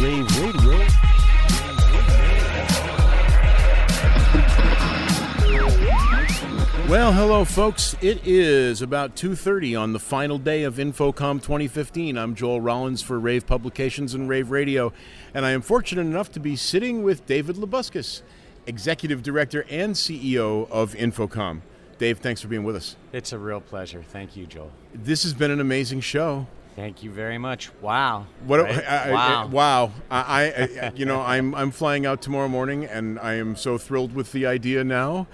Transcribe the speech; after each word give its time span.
Rave 0.00 0.40
Radio. 0.40 0.78
Well, 6.88 7.12
hello, 7.12 7.44
folks. 7.44 7.96
It 8.00 8.24
is 8.24 8.80
about 8.80 9.16
2.30 9.16 9.78
on 9.78 9.92
the 9.92 9.98
final 9.98 10.38
day 10.38 10.62
of 10.62 10.76
InfoComm 10.76 11.42
2015. 11.42 12.16
I'm 12.16 12.36
Joel 12.36 12.60
Rollins 12.60 13.02
for 13.02 13.18
Rave 13.18 13.46
Publications 13.46 14.14
and 14.14 14.28
Rave 14.28 14.52
Radio, 14.52 14.92
and 15.34 15.44
I 15.44 15.50
am 15.50 15.62
fortunate 15.62 16.02
enough 16.02 16.30
to 16.32 16.40
be 16.40 16.54
sitting 16.54 17.02
with 17.02 17.26
David 17.26 17.56
Labuskes, 17.56 18.22
Executive 18.66 19.24
Director 19.24 19.64
and 19.68 19.94
CEO 19.94 20.70
of 20.70 20.94
InfoComm. 20.94 21.62
Dave, 21.98 22.20
thanks 22.20 22.40
for 22.40 22.46
being 22.46 22.62
with 22.62 22.76
us. 22.76 22.94
It's 23.12 23.32
a 23.32 23.38
real 23.38 23.60
pleasure. 23.60 24.04
Thank 24.04 24.36
you, 24.36 24.46
Joel. 24.46 24.70
This 24.94 25.24
has 25.24 25.34
been 25.34 25.50
an 25.50 25.60
amazing 25.60 26.00
show. 26.02 26.46
Thank 26.78 27.02
you 27.02 27.10
very 27.10 27.38
much. 27.38 27.72
Wow. 27.80 28.26
What? 28.46 28.60
Right? 28.60 28.86
I, 28.86 29.10
I, 29.10 29.12
wow. 29.12 29.46
wow. 29.48 29.92
I, 30.12 30.44
I, 30.80 30.92
you 30.94 31.06
know, 31.06 31.20
I'm 31.20 31.52
I'm 31.52 31.72
flying 31.72 32.06
out 32.06 32.22
tomorrow 32.22 32.46
morning, 32.46 32.84
and 32.84 33.18
I 33.18 33.34
am 33.34 33.56
so 33.56 33.78
thrilled 33.78 34.14
with 34.14 34.30
the 34.30 34.46
idea 34.46 34.84
now. 34.84 35.26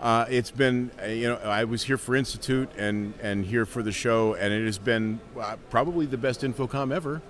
Uh, 0.00 0.24
it's 0.30 0.50
been, 0.50 0.90
uh, 1.02 1.08
you 1.08 1.28
know, 1.28 1.36
I 1.36 1.64
was 1.64 1.82
here 1.82 1.98
for 1.98 2.16
Institute 2.16 2.70
and 2.78 3.12
and 3.20 3.44
here 3.44 3.66
for 3.66 3.82
the 3.82 3.92
show, 3.92 4.36
and 4.36 4.54
it 4.54 4.64
has 4.64 4.78
been 4.78 5.20
uh, 5.38 5.56
probably 5.68 6.06
the 6.06 6.16
best 6.16 6.40
InfoComm 6.40 6.94
ever. 6.94 7.20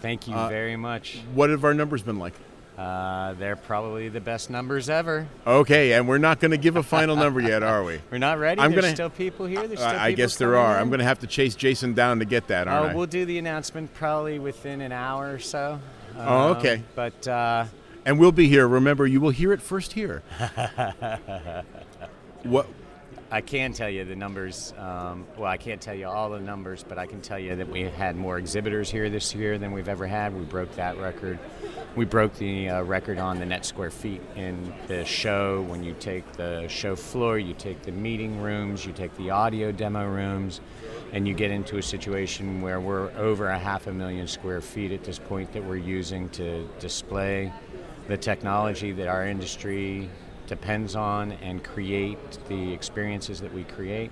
Thank 0.00 0.28
you 0.28 0.34
uh, 0.34 0.48
very 0.48 0.76
much. 0.76 1.18
What 1.34 1.50
have 1.50 1.64
our 1.64 1.74
numbers 1.74 2.02
been 2.02 2.20
like? 2.20 2.34
Uh, 2.76 3.32
they're 3.34 3.56
probably 3.56 4.10
the 4.10 4.20
best 4.20 4.50
numbers 4.50 4.90
ever. 4.90 5.26
Okay, 5.46 5.94
and 5.94 6.06
we're 6.06 6.18
not 6.18 6.40
going 6.40 6.50
to 6.50 6.58
give 6.58 6.76
a 6.76 6.82
final 6.82 7.16
number 7.16 7.40
yet, 7.40 7.62
are 7.62 7.82
we? 7.82 8.00
We're 8.10 8.18
not 8.18 8.38
ready. 8.38 8.60
I'm 8.60 8.72
There's 8.72 8.84
gonna- 8.84 8.94
still 8.94 9.08
people 9.10 9.46
here. 9.46 9.66
There's 9.66 9.80
still 9.80 9.90
I 9.92 10.12
guess 10.12 10.36
there 10.36 10.56
are. 10.56 10.74
in. 10.76 10.82
I'm 10.82 10.88
going 10.90 10.98
to 10.98 11.06
have 11.06 11.20
to 11.20 11.26
chase 11.26 11.54
Jason 11.54 11.94
down 11.94 12.18
to 12.18 12.26
get 12.26 12.48
that, 12.48 12.68
Oh, 12.68 12.72
aren't 12.72 12.90
I? 12.90 12.94
we'll 12.94 13.06
do 13.06 13.24
the 13.24 13.38
announcement 13.38 13.94
probably 13.94 14.38
within 14.38 14.82
an 14.82 14.92
hour 14.92 15.32
or 15.32 15.38
so. 15.38 15.80
Oh, 16.18 16.50
Um, 16.50 16.56
okay. 16.58 16.82
But 16.94 17.26
uh, 17.26 17.64
and 18.04 18.18
we'll 18.18 18.32
be 18.32 18.46
here. 18.48 18.68
Remember, 18.68 19.06
you 19.06 19.22
will 19.22 19.30
hear 19.30 19.54
it 19.54 19.62
first 19.62 19.94
here. 19.94 20.22
what? 22.42 22.66
I 23.28 23.40
can 23.40 23.72
tell 23.72 23.90
you 23.90 24.04
the 24.04 24.14
numbers. 24.14 24.72
Um, 24.78 25.26
well, 25.36 25.50
I 25.50 25.56
can't 25.56 25.80
tell 25.80 25.94
you 25.94 26.06
all 26.06 26.30
the 26.30 26.38
numbers, 26.38 26.84
but 26.88 26.96
I 26.96 27.06
can 27.06 27.20
tell 27.20 27.40
you 27.40 27.56
that 27.56 27.68
we 27.68 27.82
had 27.82 28.14
more 28.14 28.38
exhibitors 28.38 28.88
here 28.88 29.10
this 29.10 29.34
year 29.34 29.58
than 29.58 29.72
we've 29.72 29.88
ever 29.88 30.06
had. 30.06 30.32
We 30.32 30.44
broke 30.44 30.72
that 30.76 30.96
record. 30.98 31.40
We 31.96 32.04
broke 32.04 32.34
the 32.36 32.68
uh, 32.68 32.82
record 32.82 33.18
on 33.18 33.40
the 33.40 33.46
net 33.46 33.66
square 33.66 33.90
feet 33.90 34.22
in 34.36 34.72
the 34.86 35.04
show. 35.04 35.62
When 35.62 35.82
you 35.82 35.96
take 35.98 36.30
the 36.34 36.68
show 36.68 36.94
floor, 36.94 37.36
you 37.36 37.54
take 37.54 37.82
the 37.82 37.90
meeting 37.90 38.40
rooms, 38.40 38.86
you 38.86 38.92
take 38.92 39.16
the 39.16 39.30
audio 39.30 39.72
demo 39.72 40.06
rooms, 40.08 40.60
and 41.12 41.26
you 41.26 41.34
get 41.34 41.50
into 41.50 41.78
a 41.78 41.82
situation 41.82 42.60
where 42.60 42.78
we're 42.78 43.10
over 43.16 43.48
a 43.48 43.58
half 43.58 43.88
a 43.88 43.92
million 43.92 44.28
square 44.28 44.60
feet 44.60 44.92
at 44.92 45.02
this 45.02 45.18
point 45.18 45.52
that 45.52 45.64
we're 45.64 45.76
using 45.76 46.28
to 46.28 46.68
display 46.78 47.52
the 48.06 48.16
technology 48.16 48.92
that 48.92 49.08
our 49.08 49.26
industry 49.26 50.08
depends 50.46 50.94
on 50.94 51.32
and 51.32 51.62
create 51.62 52.18
the 52.48 52.72
experiences 52.72 53.40
that 53.40 53.52
we 53.52 53.64
create. 53.64 54.10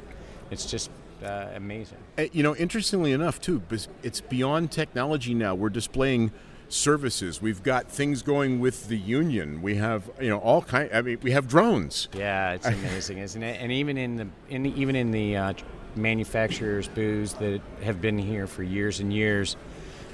It's 0.51 0.67
just 0.67 0.91
uh, 1.25 1.49
amazing. 1.55 1.99
Uh, 2.19 2.25
You 2.33 2.43
know, 2.43 2.55
interestingly 2.57 3.13
enough, 3.13 3.41
too, 3.41 3.63
it's 4.03 4.21
beyond 4.21 4.71
technology 4.71 5.35
now. 5.35 5.55
We're 5.55 5.71
displaying 5.71 6.33
services. 6.69 7.41
We've 7.41 7.63
got 7.63 7.89
things 7.91 8.23
going 8.23 8.61
with 8.61 8.89
the 8.89 8.99
union. 8.99 9.63
We 9.63 9.77
have, 9.77 10.11
you 10.21 10.29
know, 10.29 10.39
all 10.39 10.63
kind. 10.63 10.91
I 10.93 11.03
mean, 11.03 11.19
we 11.23 11.31
have 11.31 11.47
drones. 11.47 12.09
Yeah, 12.15 12.53
it's 12.53 12.67
amazing, 12.79 13.19
isn't 13.19 13.43
it? 13.43 13.61
And 13.61 13.71
even 13.73 13.97
in 13.97 14.17
the 14.17 14.27
in 14.49 14.63
the, 14.65 14.81
even 14.81 14.97
in 14.97 15.11
the 15.11 15.37
uh, 15.37 15.53
manufacturers' 15.97 16.89
booths 16.89 17.35
that 17.35 17.61
have 17.83 18.01
been 18.01 18.19
here 18.19 18.47
for 18.47 18.63
years 18.63 19.01
and 19.01 19.13
years, 19.13 19.57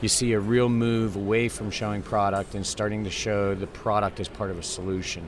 you 0.01 0.09
see 0.09 0.33
a 0.33 0.41
real 0.41 0.69
move 0.69 1.17
away 1.17 1.49
from 1.49 1.71
showing 1.71 2.03
product 2.03 2.55
and 2.55 2.67
starting 2.67 3.05
to 3.05 3.11
show 3.11 3.55
the 3.55 3.67
product 3.67 4.21
as 4.21 4.29
part 4.29 4.51
of 4.51 4.59
a 4.59 4.63
solution, 4.63 5.25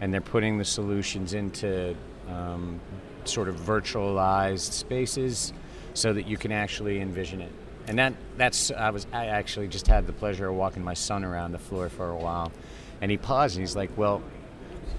and 0.00 0.12
they're 0.12 0.20
putting 0.20 0.58
the 0.58 0.64
solutions 0.64 1.34
into 1.34 1.94
um, 2.28 2.80
sort 3.24 3.48
of 3.48 3.56
virtualized 3.56 4.72
spaces 4.72 5.52
so 5.94 6.12
that 6.12 6.26
you 6.26 6.36
can 6.36 6.52
actually 6.52 7.00
envision 7.00 7.40
it. 7.40 7.52
And 7.86 7.98
that 7.98 8.14
that's 8.36 8.70
I 8.70 8.90
was 8.90 9.06
I 9.12 9.26
actually 9.26 9.68
just 9.68 9.86
had 9.86 10.06
the 10.06 10.12
pleasure 10.12 10.48
of 10.48 10.54
walking 10.54 10.82
my 10.82 10.94
son 10.94 11.24
around 11.24 11.52
the 11.52 11.58
floor 11.58 11.88
for 11.88 12.10
a 12.10 12.16
while, 12.16 12.50
and 13.00 13.10
he 13.10 13.16
paused 13.16 13.56
and 13.56 13.62
he's 13.62 13.76
like, 13.76 13.90
well 13.96 14.22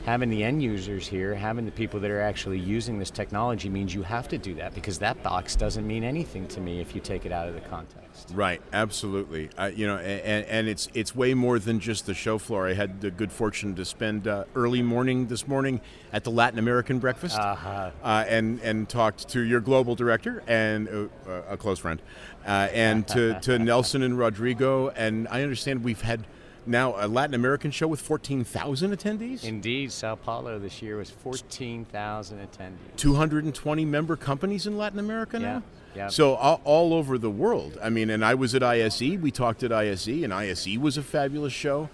having 0.05 0.29
the 0.29 0.43
end 0.43 0.61
users 0.61 1.07
here, 1.07 1.33
having 1.33 1.65
the 1.65 1.71
people 1.71 1.99
that 1.99 2.11
are 2.11 2.21
actually 2.21 2.59
using 2.59 2.99
this 2.99 3.09
technology 3.09 3.69
means 3.69 3.93
you 3.93 4.03
have 4.03 4.27
to 4.27 4.37
do 4.37 4.53
that 4.53 4.73
because 4.75 4.99
that 4.99 5.21
box 5.23 5.55
doesn't 5.55 5.85
mean 5.85 6.03
anything 6.03 6.47
to 6.47 6.61
me 6.61 6.79
if 6.79 6.93
you 6.93 7.01
take 7.01 7.25
it 7.25 7.31
out 7.31 7.47
of 7.47 7.55
the 7.55 7.61
context. 7.61 8.29
Right, 8.33 8.61
absolutely. 8.71 9.49
Uh, 9.57 9.71
you 9.75 9.87
know, 9.87 9.97
and, 9.97 10.45
and 10.45 10.67
it's 10.67 10.87
it's 10.93 11.15
way 11.15 11.33
more 11.33 11.59
than 11.59 11.79
just 11.79 12.05
the 12.05 12.13
show 12.13 12.37
floor. 12.37 12.67
I 12.67 12.73
had 12.73 13.01
the 13.01 13.11
good 13.11 13.31
fortune 13.31 13.75
to 13.75 13.83
spend 13.83 14.27
uh, 14.27 14.45
early 14.55 14.81
morning 14.81 15.25
this 15.27 15.47
morning 15.47 15.81
at 16.13 16.23
the 16.23 16.31
Latin 16.31 16.59
American 16.59 16.99
breakfast, 16.99 17.37
Uh-huh. 17.37 17.89
uh, 18.03 18.25
and 18.27 18.61
and 18.61 18.87
talked 18.87 19.27
to 19.29 19.41
your 19.41 19.59
global 19.59 19.95
director 19.95 20.43
and 20.47 20.87
uh, 21.27 21.31
a 21.49 21.57
close 21.57 21.79
friend, 21.79 21.99
uh, 22.45 22.69
and 22.71 23.07
to, 23.09 23.37
to 23.41 23.59
Nelson 23.59 24.01
and 24.03 24.17
Rodrigo. 24.17 24.89
And 24.89 25.27
I 25.29 25.41
understand 25.41 25.83
we've 25.83 26.01
had 26.01 26.25
now 26.65 26.95
a 26.97 27.07
Latin 27.07 27.33
American 27.33 27.71
show 27.71 27.87
with 27.87 28.01
fourteen 28.01 28.43
thousand 28.43 28.95
attendees. 28.95 29.43
Indeed, 29.43 29.91
Sao 29.91 30.15
Paulo 30.15 30.59
this 30.59 30.81
year 30.81 30.97
was 30.97 31.09
14,000 31.09 32.39
attendees. 32.39 32.95
220 32.97 33.85
member 33.85 34.15
companies 34.15 34.67
in 34.67 34.77
Latin 34.77 34.99
America 34.99 35.39
now. 35.39 35.63
Yeah, 35.95 36.03
yeah. 36.03 36.07
So 36.07 36.35
all, 36.35 36.61
all 36.63 36.93
over 36.93 37.17
the 37.17 37.29
world. 37.29 37.77
I 37.81 37.89
mean, 37.89 38.09
and 38.09 38.23
I 38.23 38.35
was 38.35 38.55
at 38.55 38.63
ISE. 38.63 39.01
We 39.01 39.31
talked 39.31 39.63
at 39.63 39.71
ISE, 39.71 40.07
and 40.07 40.33
ISE 40.33 40.77
was 40.77 40.97
a 40.97 41.03
fabulous 41.03 41.53
show. 41.53 41.89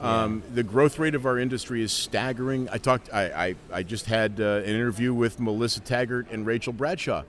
Um, 0.00 0.42
the 0.52 0.64
growth 0.64 0.98
rate 0.98 1.14
of 1.14 1.26
our 1.26 1.38
industry 1.38 1.80
is 1.80 1.92
staggering. 1.92 2.68
I 2.72 2.78
talked. 2.78 3.12
I 3.12 3.24
I, 3.24 3.54
I 3.72 3.82
just 3.84 4.06
had 4.06 4.40
uh, 4.40 4.62
an 4.64 4.64
interview 4.64 5.14
with 5.14 5.38
Melissa 5.38 5.80
Taggart 5.80 6.26
and 6.30 6.44
Rachel 6.44 6.72
Bradshaw 6.72 7.22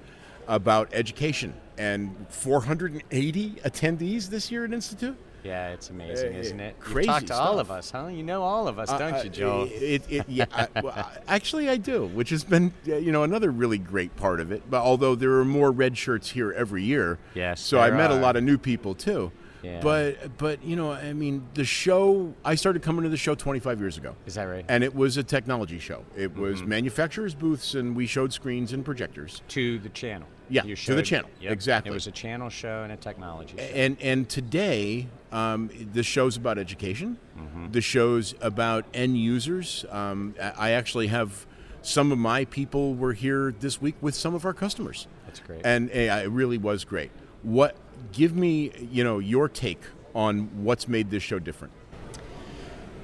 about 0.47 0.89
education 0.91 1.53
and 1.77 2.15
480 2.29 3.51
attendees 3.63 4.29
this 4.29 4.51
year 4.51 4.65
at 4.65 4.73
Institute. 4.73 5.15
Yeah, 5.43 5.69
it's 5.73 5.89
amazing, 5.89 6.35
Uh, 6.35 6.39
isn't 6.39 6.59
it? 6.59 6.79
crazy 6.79 6.99
you 7.07 7.13
talk 7.13 7.25
to 7.25 7.33
all 7.35 7.59
of 7.59 7.69
us, 7.69 7.91
huh? 7.91 8.07
You 8.07 8.23
know 8.23 8.43
all 8.43 8.67
of 8.67 8.79
us, 8.79 8.89
don't 8.89 9.13
Uh, 9.13 9.21
you, 9.23 9.29
Joel? 9.29 9.67
It, 9.71 10.03
it, 10.09 10.29
yeah, 10.29 10.45
I, 10.53 10.67
well, 10.81 10.93
I- 10.95 11.17
actually, 11.27 11.69
I 11.69 11.75
do, 11.77 12.05
which 12.05 12.29
has 12.29 12.43
been 12.43 12.73
uh, 12.87 12.95
you 12.95 13.11
know 13.11 13.23
another 13.23 13.51
really 13.51 13.77
great 13.77 14.15
part 14.15 14.39
of 14.39 14.51
it. 14.51 14.63
But 14.69 14.81
although 14.81 15.15
there 15.15 15.33
are 15.39 15.45
more 15.45 15.71
red 15.71 15.97
shirts 15.97 16.31
here 16.31 16.51
every 16.53 16.83
year, 16.83 17.19
Yes, 17.35 17.59
so 17.59 17.79
I 17.79 17.91
met 17.91 18.09
a 18.11 18.15
lot 18.15 18.35
of 18.37 18.43
new 18.43 18.57
people 18.57 18.95
too. 18.95 19.31
Yeah. 19.63 19.79
But 19.81 20.38
but 20.38 20.63
you 20.63 20.75
know, 20.75 20.91
I 20.91 21.13
mean, 21.13 21.47
the 21.53 21.63
show. 21.66 22.34
I 22.44 22.56
started 22.56 22.81
coming 22.81 23.03
to 23.03 23.09
the 23.09 23.18
show 23.18 23.34
25 23.34 23.79
years 23.79 23.97
ago. 23.97 24.16
Is 24.25 24.35
that 24.35 24.44
right? 24.44 24.66
And 24.68 24.84
it 24.84 24.94
was 24.94 25.18
a 25.18 25.24
technology 25.24 25.79
show. 25.79 26.03
It 26.16 26.31
Mm-hmm. 26.34 26.41
was 26.41 26.63
manufacturers' 26.63 27.34
booths, 27.35 27.74
and 27.75 27.96
we 27.96 28.06
showed 28.06 28.34
screens 28.34 28.74
and 28.74 28.84
projectors. 28.84 29.41
to 29.50 29.79
the 29.79 29.90
channel. 29.90 30.28
Yeah, 30.50 30.66
You 30.66 30.75
showed, 30.75 30.91
to 30.91 30.96
the 30.97 31.01
channel, 31.03 31.29
yep. 31.40 31.53
exactly. 31.53 31.90
It 31.90 31.94
was 31.94 32.06
a 32.07 32.12
channel 32.12 32.50
show 32.50 32.84
and 32.84 32.91
a 32.91 32.97
technology 32.97 33.56
show. 33.57 33.63
And 33.63 33.97
and 34.01 34.28
today, 34.29 35.07
um, 35.31 35.69
the 35.94 36.03
show's 36.03 36.35
about 36.35 36.57
education. 36.57 37.18
Mm-hmm. 37.40 37.72
The 37.72 37.81
show's 37.81 38.35
about 38.41 38.85
end 38.94 39.18
users. 39.18 39.85
Um, 39.90 40.35
I 40.41 40.51
I 40.57 40.72
actually 40.72 41.07
have 41.07 41.45
some 41.81 42.12
of 42.12 42.18
my 42.18 42.45
people 42.45 42.94
were 42.95 43.13
here 43.13 43.53
this 43.59 43.81
week 43.81 43.95
with 44.01 44.16
some 44.16 44.35
of 44.35 44.45
our 44.45 44.53
customers, 44.53 45.07
That's 45.25 45.40
great. 45.40 45.62
and 45.66 45.90
uh, 45.90 45.94
it 46.25 46.30
really 46.30 46.57
was 46.57 46.84
great. 46.85 47.12
What? 47.41 47.75
Give 48.11 48.35
me, 48.35 48.71
you 48.91 49.03
know, 49.03 49.19
your 49.19 49.49
take 49.49 49.81
on 50.13 50.63
what's 50.63 50.87
made 50.87 51.09
this 51.09 51.23
show 51.23 51.39
different. 51.39 51.73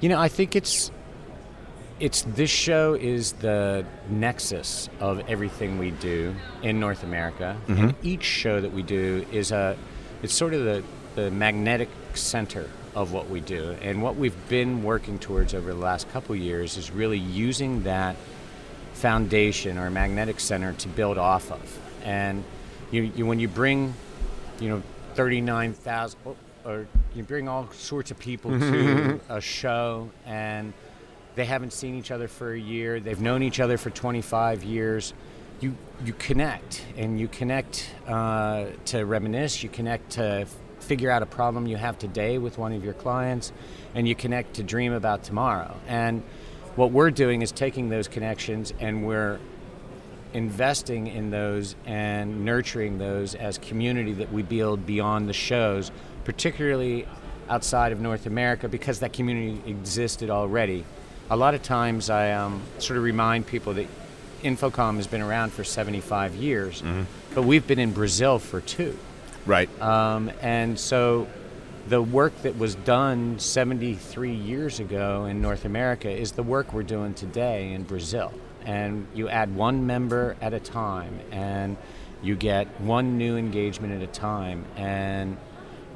You 0.00 0.08
know, 0.08 0.18
I 0.18 0.28
think 0.28 0.56
it's 0.56 0.90
it's 1.98 2.22
this 2.22 2.50
show 2.50 2.94
is 2.94 3.32
the 3.32 3.84
nexus 4.08 4.88
of 5.00 5.20
everything 5.28 5.78
we 5.78 5.90
do 5.90 6.34
in 6.62 6.80
North 6.80 7.02
America, 7.02 7.56
mm-hmm. 7.66 7.84
and 7.84 7.94
each 8.02 8.24
show 8.24 8.60
that 8.60 8.72
we 8.72 8.82
do 8.82 9.26
is 9.30 9.52
a 9.52 9.76
it's 10.22 10.32
sort 10.32 10.54
of 10.54 10.64
the 10.64 10.82
the 11.14 11.30
magnetic 11.30 11.88
center 12.14 12.68
of 12.94 13.12
what 13.12 13.28
we 13.28 13.40
do, 13.40 13.76
and 13.82 14.02
what 14.02 14.16
we've 14.16 14.48
been 14.48 14.82
working 14.82 15.18
towards 15.18 15.54
over 15.54 15.72
the 15.72 15.78
last 15.78 16.10
couple 16.10 16.34
years 16.34 16.76
is 16.76 16.90
really 16.90 17.18
using 17.18 17.82
that 17.82 18.16
foundation 18.94 19.78
or 19.78 19.90
magnetic 19.90 20.40
center 20.40 20.72
to 20.72 20.88
build 20.88 21.18
off 21.18 21.52
of, 21.52 21.78
and 22.04 22.42
you, 22.90 23.02
you 23.14 23.26
when 23.26 23.38
you 23.38 23.48
bring 23.48 23.94
you 24.60 24.68
know 24.68 24.82
39,000 25.14 26.18
or- 26.24 26.36
or 26.64 26.86
you 27.14 27.22
bring 27.22 27.48
all 27.48 27.68
sorts 27.72 28.10
of 28.10 28.18
people 28.18 28.50
to 28.50 29.18
a 29.30 29.40
show 29.40 30.10
and 30.26 30.72
they 31.34 31.46
haven't 31.46 31.72
seen 31.72 31.94
each 31.94 32.10
other 32.10 32.28
for 32.28 32.52
a 32.52 32.58
year. 32.58 33.00
They've 33.00 33.20
known 33.20 33.42
each 33.42 33.60
other 33.60 33.78
for 33.78 33.88
25 33.90 34.62
years. 34.62 35.14
You 35.60 35.74
you 36.04 36.12
connect 36.14 36.84
and 36.96 37.18
you 37.18 37.28
connect 37.28 37.90
uh, 38.06 38.66
to 38.86 39.04
reminisce. 39.04 39.62
You 39.62 39.68
connect 39.70 40.10
to 40.12 40.46
figure 40.80 41.10
out 41.10 41.22
a 41.22 41.26
problem 41.26 41.66
you 41.66 41.76
have 41.76 41.98
today 41.98 42.36
with 42.38 42.58
one 42.58 42.72
of 42.72 42.84
your 42.84 42.94
clients 42.94 43.52
and 43.94 44.06
you 44.08 44.14
connect 44.14 44.54
to 44.54 44.62
dream 44.62 44.92
about 44.92 45.22
tomorrow. 45.22 45.74
And 45.86 46.22
what 46.76 46.90
we're 46.90 47.10
doing 47.10 47.42
is 47.42 47.52
taking 47.52 47.88
those 47.90 48.08
connections 48.08 48.72
and 48.80 49.06
we're 49.06 49.38
investing 50.32 51.06
in 51.06 51.30
those 51.30 51.74
and 51.86 52.44
nurturing 52.44 52.98
those 52.98 53.34
as 53.34 53.58
community 53.58 54.12
that 54.14 54.32
we 54.32 54.42
build 54.42 54.86
beyond 54.86 55.28
the 55.28 55.32
shows, 55.32 55.90
particularly 56.24 57.06
outside 57.48 57.92
of 57.92 58.00
North 58.00 58.26
America 58.26 58.68
because 58.68 59.00
that 59.00 59.12
community 59.12 59.60
existed 59.68 60.30
already. 60.30 60.84
A 61.30 61.36
lot 61.36 61.54
of 61.54 61.62
times 61.62 62.10
I 62.10 62.32
um, 62.32 62.62
sort 62.78 62.96
of 62.96 63.02
remind 63.02 63.46
people 63.46 63.74
that 63.74 63.86
InfoComm 64.42 64.96
has 64.96 65.06
been 65.06 65.20
around 65.20 65.52
for 65.52 65.64
75 65.64 66.34
years, 66.34 66.82
but 67.34 67.42
we've 67.42 67.66
been 67.66 67.78
in 67.78 67.92
Brazil 67.92 68.38
for 68.38 68.60
two. 68.60 68.96
Right. 69.46 69.68
Um, 69.80 70.30
and 70.40 70.78
so 70.78 71.26
the 71.88 72.00
work 72.00 72.42
that 72.42 72.58
was 72.58 72.74
done 72.76 73.38
73 73.38 74.32
years 74.32 74.80
ago 74.80 75.24
in 75.26 75.42
North 75.42 75.64
America 75.64 76.10
is 76.10 76.32
the 76.32 76.42
work 76.42 76.72
we're 76.72 76.82
doing 76.82 77.14
today 77.14 77.72
in 77.72 77.82
Brazil. 77.82 78.32
And 78.64 79.06
you 79.14 79.28
add 79.28 79.54
one 79.54 79.86
member 79.86 80.36
at 80.40 80.52
a 80.52 80.60
time, 80.60 81.18
and 81.30 81.76
you 82.22 82.36
get 82.36 82.66
one 82.80 83.18
new 83.18 83.36
engagement 83.36 83.94
at 83.94 84.02
a 84.02 84.12
time. 84.12 84.64
And 84.76 85.36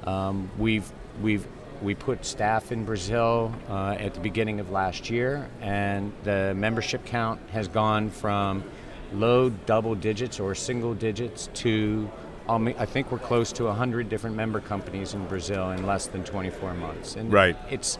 um, 0.04 0.50
we've 0.58 0.90
we've 1.22 1.46
we 1.82 1.94
put 1.94 2.24
staff 2.24 2.72
in 2.72 2.84
Brazil 2.84 3.52
uh, 3.68 3.96
at 3.98 4.14
the 4.14 4.20
beginning 4.20 4.60
of 4.60 4.70
last 4.70 5.10
year, 5.10 5.48
and 5.60 6.12
the 6.22 6.54
membership 6.56 7.04
count 7.04 7.40
has 7.50 7.68
gone 7.68 8.10
from 8.10 8.64
low 9.12 9.50
double 9.50 9.94
digits 9.94 10.40
or 10.40 10.54
single 10.54 10.94
digits 10.94 11.48
to 11.54 12.10
um, 12.48 12.68
I 12.78 12.84
think 12.84 13.10
we're 13.10 13.18
close 13.18 13.52
to 13.52 13.64
100 13.64 14.08
different 14.08 14.36
member 14.36 14.60
companies 14.60 15.14
in 15.14 15.26
Brazil 15.26 15.70
in 15.70 15.86
less 15.86 16.06
than 16.08 16.24
24 16.24 16.74
months. 16.74 17.16
And 17.16 17.32
Right. 17.32 17.56
it's 17.70 17.98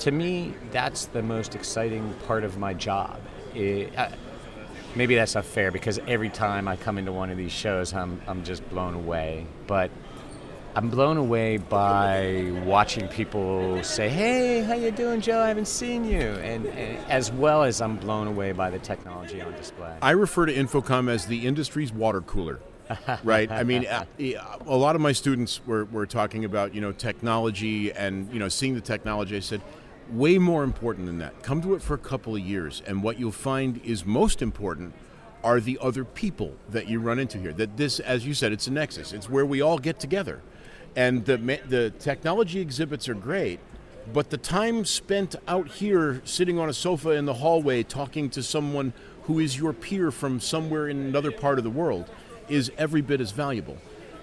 to 0.00 0.10
me 0.10 0.54
that's 0.70 1.06
the 1.06 1.22
most 1.22 1.54
exciting 1.54 2.14
part 2.26 2.44
of 2.44 2.58
my 2.58 2.72
job. 2.72 3.20
It, 3.54 3.96
uh, 3.96 4.10
maybe 4.94 5.14
that's 5.14 5.34
not 5.34 5.44
fair 5.44 5.70
because 5.70 5.98
every 6.06 6.30
time 6.30 6.68
I 6.68 6.76
come 6.76 6.98
into 6.98 7.12
one 7.12 7.30
of 7.30 7.36
these 7.36 7.52
shows, 7.52 7.92
I'm 7.92 8.20
I'm 8.26 8.44
just 8.44 8.68
blown 8.70 8.94
away. 8.94 9.46
But 9.66 9.90
I'm 10.74 10.90
blown 10.90 11.16
away 11.16 11.56
by 11.56 12.52
watching 12.64 13.08
people 13.08 13.82
say, 13.82 14.08
"Hey, 14.08 14.62
how 14.62 14.74
you 14.74 14.90
doing, 14.90 15.20
Joe? 15.20 15.40
I 15.40 15.48
haven't 15.48 15.68
seen 15.68 16.04
you," 16.04 16.20
and, 16.20 16.66
and 16.66 17.10
as 17.10 17.32
well 17.32 17.64
as 17.64 17.80
I'm 17.80 17.96
blown 17.96 18.26
away 18.26 18.52
by 18.52 18.70
the 18.70 18.78
technology 18.78 19.40
on 19.40 19.52
display. 19.54 19.96
I 20.02 20.12
refer 20.12 20.46
to 20.46 20.54
InfoComm 20.54 21.10
as 21.10 21.26
the 21.26 21.46
industry's 21.46 21.92
water 21.92 22.20
cooler. 22.20 22.60
right. 23.24 23.50
I 23.50 23.64
mean, 23.64 23.84
a, 23.84 24.06
a 24.66 24.76
lot 24.76 24.94
of 24.94 25.02
my 25.02 25.12
students 25.12 25.60
were, 25.66 25.84
were 25.86 26.06
talking 26.06 26.44
about 26.44 26.74
you 26.74 26.80
know 26.80 26.92
technology 26.92 27.92
and 27.92 28.32
you 28.32 28.38
know 28.38 28.48
seeing 28.48 28.74
the 28.74 28.80
technology. 28.80 29.36
I 29.36 29.40
said, 29.40 29.62
way 30.10 30.38
more 30.38 30.64
important 30.64 31.06
than 31.06 31.18
that. 31.18 31.42
Come 31.42 31.62
to 31.62 31.74
it 31.74 31.82
for 31.82 31.94
a 31.94 31.98
couple 31.98 32.34
of 32.34 32.40
years, 32.40 32.82
and 32.86 33.02
what 33.02 33.18
you'll 33.18 33.32
find 33.32 33.80
is 33.84 34.04
most 34.04 34.42
important 34.42 34.94
are 35.44 35.60
the 35.60 35.78
other 35.80 36.04
people 36.04 36.54
that 36.70 36.88
you 36.88 37.00
run 37.00 37.18
into 37.18 37.38
here. 37.38 37.52
That 37.52 37.76
this, 37.76 38.00
as 38.00 38.26
you 38.26 38.34
said, 38.34 38.52
it's 38.52 38.66
a 38.66 38.72
nexus. 38.72 39.12
It's 39.12 39.28
where 39.28 39.46
we 39.46 39.60
all 39.60 39.78
get 39.78 40.00
together, 40.00 40.42
and 40.96 41.24
the 41.24 41.60
the 41.66 41.90
technology 41.98 42.60
exhibits 42.60 43.08
are 43.08 43.14
great. 43.14 43.60
But 44.12 44.30
the 44.30 44.38
time 44.38 44.84
spent 44.84 45.36
out 45.46 45.68
here 45.68 46.22
sitting 46.24 46.58
on 46.58 46.68
a 46.68 46.72
sofa 46.72 47.10
in 47.10 47.26
the 47.26 47.34
hallway 47.34 47.82
talking 47.82 48.30
to 48.30 48.42
someone 48.42 48.94
who 49.24 49.38
is 49.38 49.58
your 49.58 49.74
peer 49.74 50.10
from 50.10 50.40
somewhere 50.40 50.88
in 50.88 50.96
another 50.98 51.30
part 51.30 51.58
of 51.58 51.64
the 51.64 51.70
world 51.70 52.08
is 52.48 52.72
every 52.78 53.02
bit 53.02 53.20
as 53.20 53.32
valuable. 53.32 53.76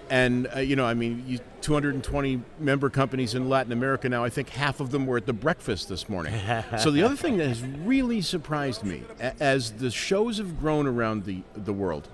And 0.08 0.48
uh, 0.54 0.60
you 0.60 0.76
know, 0.76 0.84
I 0.84 0.94
mean, 0.94 1.24
you, 1.26 1.40
220 1.62 2.40
member 2.60 2.88
companies 2.88 3.34
in 3.34 3.48
Latin 3.48 3.72
America 3.72 4.08
now. 4.08 4.22
I 4.22 4.30
think 4.30 4.50
half 4.50 4.78
of 4.78 4.92
them 4.92 5.04
were 5.06 5.16
at 5.16 5.26
the 5.26 5.32
breakfast 5.32 5.88
this 5.88 6.08
morning. 6.08 6.32
so 6.78 6.90
the 6.90 7.02
other 7.02 7.16
thing 7.16 7.38
that 7.38 7.48
has 7.48 7.62
really 7.62 8.20
surprised 8.20 8.84
me, 8.84 9.02
a- 9.20 9.34
as 9.42 9.72
the 9.72 9.90
shows 9.90 10.38
have 10.38 10.60
grown 10.60 10.86
around 10.86 11.24
the 11.24 11.42
the 11.54 11.72
world, 11.72 12.08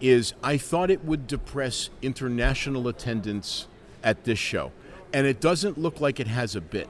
is 0.00 0.34
I 0.42 0.58
thought 0.58 0.90
it 0.90 1.04
would 1.04 1.26
depress 1.26 1.88
international 2.02 2.88
attendance 2.88 3.66
at 4.02 4.24
this 4.24 4.38
show, 4.38 4.72
and 5.14 5.26
it 5.26 5.40
doesn't 5.40 5.78
look 5.78 6.00
like 6.00 6.20
it 6.20 6.26
has 6.26 6.54
a 6.54 6.60
bit. 6.60 6.88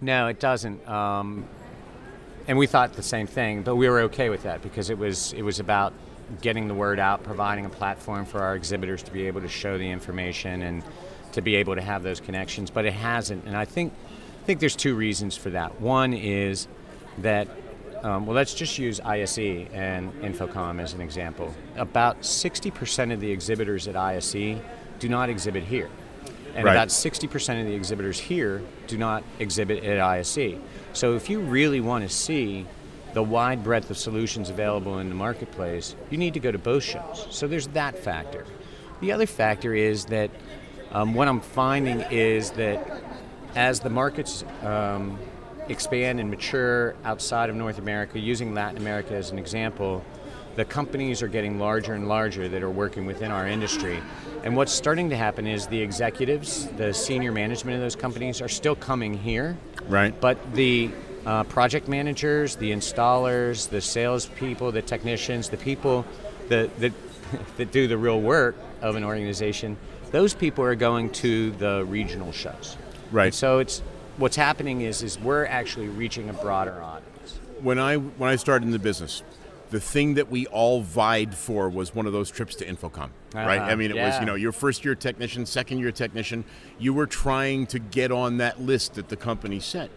No, 0.00 0.26
it 0.26 0.40
doesn't. 0.40 0.86
Um, 0.88 1.46
and 2.48 2.58
we 2.58 2.66
thought 2.66 2.94
the 2.94 3.02
same 3.04 3.28
thing, 3.28 3.62
but 3.62 3.76
we 3.76 3.88
were 3.88 4.00
okay 4.00 4.30
with 4.30 4.42
that 4.42 4.62
because 4.62 4.90
it 4.90 4.98
was 4.98 5.32
it 5.32 5.42
was 5.42 5.60
about 5.60 5.92
getting 6.40 6.68
the 6.68 6.74
word 6.74 6.98
out, 6.98 7.22
providing 7.22 7.66
a 7.66 7.68
platform 7.68 8.24
for 8.24 8.40
our 8.40 8.54
exhibitors 8.54 9.02
to 9.04 9.12
be 9.12 9.26
able 9.26 9.40
to 9.40 9.48
show 9.48 9.78
the 9.78 9.90
information 9.90 10.62
and 10.62 10.82
to 11.32 11.40
be 11.42 11.56
able 11.56 11.74
to 11.74 11.82
have 11.82 12.02
those 12.02 12.20
connections. 12.20 12.70
But 12.70 12.84
it 12.84 12.92
hasn't, 12.92 13.44
and 13.44 13.56
I 13.56 13.64
think 13.64 13.92
I 14.42 14.44
think 14.44 14.60
there's 14.60 14.76
two 14.76 14.94
reasons 14.94 15.36
for 15.36 15.50
that. 15.50 15.80
One 15.80 16.14
is 16.14 16.66
that 17.18 17.48
um, 18.02 18.26
well, 18.26 18.34
let's 18.34 18.54
just 18.54 18.78
use 18.78 19.00
ISE 19.00 19.38
and 19.38 20.12
InfoComm 20.22 20.80
as 20.80 20.92
an 20.92 21.00
example. 21.00 21.54
About 21.76 22.22
60% 22.22 23.12
of 23.12 23.20
the 23.20 23.30
exhibitors 23.30 23.86
at 23.86 23.94
ISE 23.94 24.32
do 24.98 25.08
not 25.08 25.28
exhibit 25.28 25.62
here. 25.62 25.88
And 26.54 26.64
Right. 26.64 26.72
about 26.72 26.88
60% 26.88 27.60
of 27.60 27.66
the 27.66 27.74
exhibitors 27.74 28.18
here 28.18 28.60
do 28.88 28.98
not 28.98 29.22
exhibit 29.38 29.84
at 29.84 30.00
ISE. 30.00 30.58
So 30.92 31.14
if 31.14 31.30
you 31.30 31.40
really 31.40 31.80
want 31.80 32.02
to 32.02 32.14
see 32.14 32.66
the 33.12 33.22
wide 33.22 33.62
breadth 33.62 33.90
of 33.90 33.98
solutions 33.98 34.50
available 34.50 34.98
in 34.98 35.08
the 35.08 35.14
marketplace, 35.14 35.94
you 36.10 36.18
need 36.18 36.34
to 36.34 36.40
go 36.40 36.50
to 36.50 36.58
both 36.58 36.82
shows. 36.82 37.26
So 37.30 37.46
there's 37.46 37.68
that 37.68 37.98
factor. 37.98 38.44
The 39.00 39.12
other 39.12 39.26
factor 39.26 39.74
is 39.74 40.06
that 40.06 40.30
um, 40.92 41.14
what 41.14 41.28
I'm 41.28 41.40
finding 41.40 42.00
is 42.10 42.50
that 42.52 43.02
as 43.54 43.80
the 43.80 43.90
markets 43.90 44.44
um, 44.62 45.18
expand 45.68 46.20
and 46.20 46.30
mature 46.30 46.94
outside 47.04 47.50
of 47.50 47.56
North 47.56 47.78
America, 47.78 48.18
using 48.18 48.54
Latin 48.54 48.78
America 48.78 49.14
as 49.14 49.30
an 49.30 49.38
example, 49.38 50.04
the 50.54 50.64
companies 50.64 51.22
are 51.22 51.28
getting 51.28 51.58
larger 51.58 51.94
and 51.94 52.08
larger 52.08 52.48
that 52.48 52.62
are 52.62 52.70
working 52.70 53.06
within 53.06 53.30
our 53.30 53.46
industry. 53.46 54.02
And 54.44 54.56
what's 54.56 54.72
starting 54.72 55.08
to 55.10 55.16
happen 55.16 55.46
is 55.46 55.66
the 55.66 55.80
executives, 55.80 56.66
the 56.76 56.92
senior 56.92 57.32
management 57.32 57.76
of 57.76 57.80
those 57.80 57.96
companies 57.96 58.42
are 58.42 58.48
still 58.48 58.76
coming 58.76 59.14
here, 59.14 59.56
Right. 59.88 60.18
but 60.20 60.54
the 60.54 60.90
uh, 61.26 61.44
project 61.44 61.88
managers, 61.88 62.56
the 62.56 62.72
installers, 62.72 63.68
the 63.68 63.80
salespeople, 63.80 64.72
the 64.72 64.82
technicians, 64.82 65.48
the 65.48 65.56
people 65.56 66.04
that, 66.48 66.76
that, 66.80 66.92
that 67.56 67.72
do 67.72 67.86
the 67.86 67.98
real 67.98 68.20
work 68.20 68.56
of 68.80 68.96
an 68.96 69.04
organization, 69.04 69.76
those 70.10 70.34
people 70.34 70.64
are 70.64 70.74
going 70.74 71.10
to 71.10 71.50
the 71.52 71.84
regional 71.86 72.32
shows. 72.32 72.76
Right. 73.10 73.26
And 73.26 73.34
so 73.34 73.58
it's 73.58 73.82
what's 74.16 74.36
happening 74.36 74.82
is 74.82 75.02
is 75.02 75.18
we're 75.18 75.46
actually 75.46 75.88
reaching 75.88 76.28
a 76.28 76.32
broader 76.32 76.82
audience. 76.82 77.38
when 77.60 77.78
I 77.78 77.96
when 77.96 78.30
I 78.30 78.36
started 78.36 78.66
in 78.66 78.72
the 78.72 78.78
business, 78.78 79.22
the 79.70 79.80
thing 79.80 80.14
that 80.14 80.30
we 80.30 80.46
all 80.48 80.82
vied 80.82 81.34
for 81.34 81.68
was 81.68 81.94
one 81.94 82.06
of 82.06 82.12
those 82.12 82.30
trips 82.30 82.54
to 82.56 82.66
InfoComm, 82.66 83.08
right? 83.34 83.58
Uh-huh, 83.58 83.70
I 83.70 83.74
mean, 83.74 83.90
it 83.90 83.96
was 83.96 84.18
you 84.20 84.26
know 84.26 84.34
your 84.34 84.52
first 84.52 84.84
year 84.84 84.94
technician, 84.94 85.46
second 85.46 85.78
year 85.78 85.92
technician. 85.92 86.44
You 86.78 86.92
were 86.92 87.06
trying 87.06 87.66
to 87.68 87.78
get 87.78 88.12
on 88.12 88.36
that 88.38 88.60
list 88.60 88.94
that 88.94 89.08
the 89.08 89.16
company 89.16 89.60
set, 89.60 89.90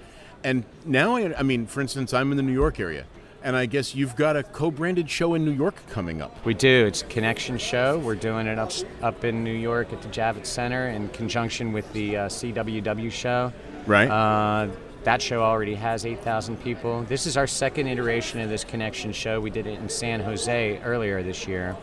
and 0.45 0.63
now 0.85 1.15
I, 1.15 1.39
I 1.39 1.43
mean, 1.43 1.65
for 1.65 1.81
instance, 1.81 2.13
I'm 2.13 2.29
in 2.31 2.37
the 2.37 2.43
New 2.43 2.53
York 2.53 2.79
area, 2.79 3.05
and 3.43 3.55
I 3.55 3.65
guess 3.65 3.95
you've 3.95 4.15
got 4.15 4.37
a 4.37 4.43
co-branded 4.43 5.09
show 5.09 5.33
in 5.33 5.43
New 5.43 5.51
York 5.51 5.75
coming 5.89 6.21
up. 6.21 6.45
We 6.45 6.53
do. 6.53 6.85
It's 6.85 7.01
a 7.01 7.05
connection 7.05 7.57
show. 7.57 7.97
We're 7.97 8.15
doing 8.15 8.45
it 8.45 8.59
up 8.59 8.71
up 9.01 9.25
in 9.25 9.43
New 9.43 9.53
York 9.53 9.91
at 9.91 10.03
the 10.03 10.07
Javits 10.09 10.45
Center 10.45 10.87
in 10.89 11.09
conjunction 11.09 11.73
with 11.73 11.91
the 11.93 12.17
uh, 12.17 12.27
CWW 12.27 13.11
show. 13.11 13.51
Right. 13.87 14.07
Uh, 14.07 14.69
that 15.03 15.21
show 15.21 15.43
already 15.43 15.75
has 15.75 16.05
8,000 16.05 16.57
people. 16.61 17.03
This 17.03 17.27
is 17.27 17.37
our 17.37 17.45
second 17.45 17.87
iteration 17.87 18.39
of 18.39 18.49
this 18.49 18.63
connection 18.63 19.13
show. 19.13 19.39
We 19.39 19.51
did 19.51 19.67
it 19.67 19.79
in 19.79 19.89
San 19.89 20.19
Jose 20.19 20.79
earlier 20.83 21.21
this 21.21 21.47
year. 21.47 21.75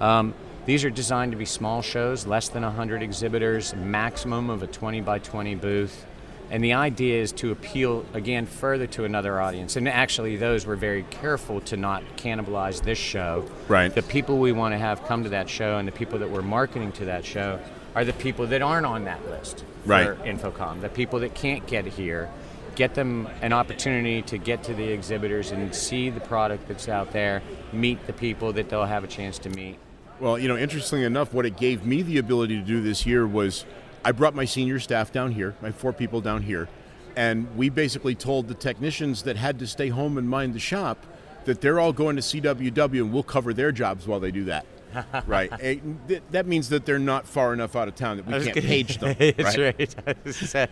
Um, 0.00 0.34
these 0.66 0.84
are 0.84 0.90
designed 0.90 1.32
to 1.32 1.38
be 1.38 1.44
small 1.44 1.82
shows, 1.82 2.26
less 2.26 2.48
than 2.48 2.62
100 2.62 3.02
exhibitors, 3.02 3.74
maximum 3.74 4.50
of 4.50 4.62
a 4.62 4.66
20 4.66 5.00
by 5.00 5.18
20 5.18 5.54
booth. 5.54 6.04
And 6.50 6.64
the 6.64 6.72
idea 6.72 7.20
is 7.20 7.32
to 7.32 7.52
appeal 7.52 8.06
again 8.14 8.46
further 8.46 8.86
to 8.88 9.04
another 9.04 9.40
audience. 9.40 9.76
And 9.76 9.86
actually, 9.88 10.36
those 10.36 10.64
were 10.64 10.76
very 10.76 11.04
careful 11.10 11.60
to 11.62 11.76
not 11.76 12.02
cannibalize 12.16 12.82
this 12.82 12.98
show. 12.98 13.48
Right. 13.68 13.94
The 13.94 14.02
people 14.02 14.38
we 14.38 14.52
want 14.52 14.72
to 14.72 14.78
have 14.78 15.04
come 15.04 15.24
to 15.24 15.30
that 15.30 15.48
show 15.48 15.76
and 15.76 15.86
the 15.86 15.92
people 15.92 16.18
that 16.20 16.30
we're 16.30 16.42
marketing 16.42 16.92
to 16.92 17.04
that 17.06 17.24
show 17.24 17.60
are 17.94 18.04
the 18.04 18.14
people 18.14 18.46
that 18.46 18.62
aren't 18.62 18.86
on 18.86 19.04
that 19.04 19.28
list 19.28 19.64
for 19.82 19.88
Right. 19.88 20.24
InfoComm. 20.24 20.80
The 20.80 20.88
people 20.88 21.20
that 21.20 21.34
can't 21.34 21.66
get 21.66 21.84
here, 21.84 22.30
get 22.76 22.94
them 22.94 23.28
an 23.42 23.52
opportunity 23.52 24.22
to 24.22 24.38
get 24.38 24.62
to 24.64 24.74
the 24.74 24.84
exhibitors 24.84 25.50
and 25.50 25.74
see 25.74 26.08
the 26.08 26.20
product 26.20 26.68
that's 26.68 26.88
out 26.88 27.12
there, 27.12 27.42
meet 27.72 28.06
the 28.06 28.12
people 28.12 28.52
that 28.54 28.68
they'll 28.70 28.84
have 28.84 29.04
a 29.04 29.08
chance 29.08 29.38
to 29.40 29.50
meet. 29.50 29.78
Well, 30.20 30.38
you 30.38 30.48
know, 30.48 30.56
interestingly 30.56 31.04
enough, 31.04 31.32
what 31.32 31.46
it 31.46 31.56
gave 31.56 31.84
me 31.84 32.02
the 32.02 32.18
ability 32.18 32.56
to 32.56 32.64
do 32.64 32.80
this 32.80 33.06
year 33.06 33.26
was 33.26 33.64
I 34.08 34.12
brought 34.12 34.34
my 34.34 34.46
senior 34.46 34.80
staff 34.80 35.12
down 35.12 35.32
here, 35.32 35.54
my 35.60 35.70
four 35.70 35.92
people 35.92 36.22
down 36.22 36.42
here, 36.42 36.66
and 37.14 37.46
we 37.58 37.68
basically 37.68 38.14
told 38.14 38.48
the 38.48 38.54
technicians 38.54 39.24
that 39.24 39.36
had 39.36 39.58
to 39.58 39.66
stay 39.66 39.90
home 39.90 40.16
and 40.16 40.26
mind 40.26 40.54
the 40.54 40.58
shop 40.58 41.04
that 41.44 41.60
they're 41.60 41.78
all 41.78 41.92
going 41.92 42.16
to 42.16 42.22
CWW 42.22 43.02
and 43.02 43.12
we'll 43.12 43.22
cover 43.22 43.52
their 43.52 43.70
jobs 43.70 44.06
while 44.06 44.18
they 44.18 44.30
do 44.30 44.44
that. 44.44 44.64
right. 45.26 45.52
Eh, 45.60 45.76
th- 46.08 46.22
that 46.30 46.46
means 46.46 46.70
that 46.70 46.86
they're 46.86 46.98
not 46.98 47.26
far 47.26 47.52
enough 47.52 47.76
out 47.76 47.86
of 47.86 47.96
town 47.96 48.16
that 48.16 48.24
we 48.24 48.32
can't 48.32 48.54
gonna- 48.54 48.66
page 48.66 48.96
them. 48.96 49.14
That's 49.36 49.58
right? 49.58 49.78
right. 49.78 49.94
I, 50.06 50.14
was 50.24 50.36
saying- 50.38 50.68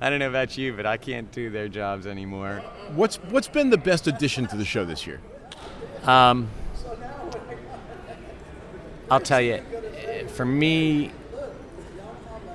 I 0.00 0.08
don't 0.08 0.18
know 0.18 0.30
about 0.30 0.56
you, 0.56 0.72
but 0.72 0.86
I 0.86 0.96
can't 0.96 1.30
do 1.32 1.50
their 1.50 1.68
jobs 1.68 2.06
anymore. 2.06 2.62
What's 2.94 3.16
what's 3.28 3.48
been 3.48 3.68
the 3.68 3.76
best 3.76 4.06
addition 4.06 4.46
to 4.46 4.56
the 4.56 4.64
show 4.64 4.86
this 4.86 5.06
year? 5.06 5.20
Um, 6.04 6.48
I'll 9.10 9.20
tell 9.20 9.42
you, 9.42 9.60
eh, 9.98 10.26
for 10.28 10.46
me, 10.46 11.12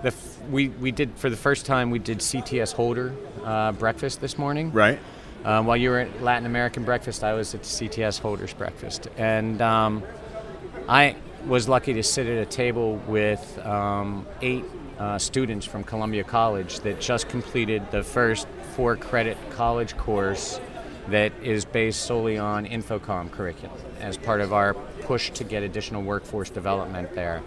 the 0.01 0.09
f- 0.09 0.39
we 0.49 0.69
we 0.69 0.91
did 0.91 1.11
for 1.15 1.29
the 1.29 1.37
first 1.37 1.65
time 1.65 1.89
we 1.89 1.99
did 1.99 2.19
CTS 2.19 2.73
Holder 2.73 3.13
uh, 3.43 3.71
breakfast 3.73 4.21
this 4.21 4.37
morning. 4.37 4.71
Right. 4.71 4.99
Uh, 5.43 5.61
while 5.61 5.77
you 5.77 5.91
were 5.91 5.99
at 5.99 6.23
Latin 6.23 6.47
American 6.47 6.83
breakfast, 6.83 7.23
I 7.23 7.33
was 7.33 7.53
at 7.53 7.61
CTS 7.61 8.19
Holders 8.19 8.53
breakfast, 8.53 9.07
and 9.15 9.61
um, 9.61 10.03
I 10.89 11.15
was 11.45 11.69
lucky 11.69 11.93
to 11.93 12.03
sit 12.03 12.25
at 12.25 12.39
a 12.39 12.45
table 12.45 12.95
with 13.07 13.59
um, 13.63 14.25
eight 14.41 14.65
uh, 14.97 15.19
students 15.19 15.65
from 15.65 15.83
Columbia 15.83 16.23
College 16.23 16.79
that 16.79 16.99
just 16.99 17.29
completed 17.29 17.91
the 17.91 18.03
first 18.03 18.47
four-credit 18.75 19.37
college 19.51 19.95
course 19.97 20.59
that 21.09 21.31
is 21.43 21.65
based 21.65 22.01
solely 22.01 22.37
on 22.37 22.65
InfoComm 22.65 23.31
curriculum 23.31 23.77
as 23.99 24.17
part 24.17 24.41
of 24.41 24.53
our 24.53 24.73
push 24.73 25.29
to 25.31 25.43
get 25.43 25.63
additional 25.63 26.01
workforce 26.01 26.49
development 26.49 27.13
there. 27.13 27.43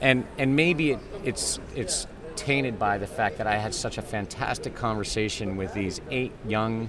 And 0.00 0.26
and 0.38 0.56
maybe 0.56 0.92
it, 0.92 0.98
it's 1.24 1.58
it's 1.74 2.06
tainted 2.36 2.78
by 2.78 2.98
the 2.98 3.06
fact 3.06 3.38
that 3.38 3.46
I 3.46 3.56
had 3.56 3.74
such 3.74 3.98
a 3.98 4.02
fantastic 4.02 4.74
conversation 4.74 5.56
with 5.56 5.74
these 5.74 6.00
eight 6.10 6.32
young 6.46 6.88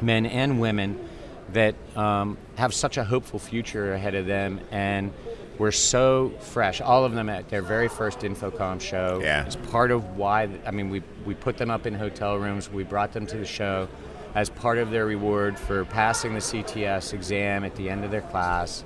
men 0.00 0.26
and 0.26 0.60
women 0.60 1.08
that 1.52 1.74
um, 1.96 2.36
have 2.56 2.74
such 2.74 2.98
a 2.98 3.04
hopeful 3.04 3.38
future 3.38 3.94
ahead 3.94 4.14
of 4.14 4.26
them 4.26 4.60
and 4.70 5.12
we're 5.58 5.72
so 5.72 6.32
fresh. 6.38 6.80
All 6.80 7.04
of 7.04 7.14
them 7.14 7.28
at 7.28 7.48
their 7.48 7.62
very 7.62 7.88
first 7.88 8.20
InfoComm 8.20 8.80
show. 8.80 9.20
Yeah. 9.20 9.44
it's 9.44 9.56
part 9.56 9.90
of 9.90 10.16
why 10.16 10.48
i 10.64 10.70
mean 10.70 10.88
we, 10.88 11.02
we 11.24 11.34
put 11.34 11.56
them 11.56 11.70
up 11.70 11.86
in 11.86 11.94
hotel 11.94 12.36
rooms. 12.36 12.70
We 12.70 12.84
brought 12.84 13.12
them 13.12 13.26
to 13.26 13.38
the 13.38 13.46
show 13.46 13.88
as 14.34 14.50
part 14.50 14.78
of 14.78 14.90
their 14.90 15.06
reward 15.06 15.58
for 15.58 15.84
passing 15.86 16.34
the 16.34 16.40
cts 16.40 17.14
exam 17.14 17.64
at 17.64 17.74
the 17.76 17.88
end 17.88 18.04
of 18.04 18.10
their 18.10 18.20
class. 18.20 18.84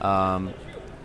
Um, 0.00 0.54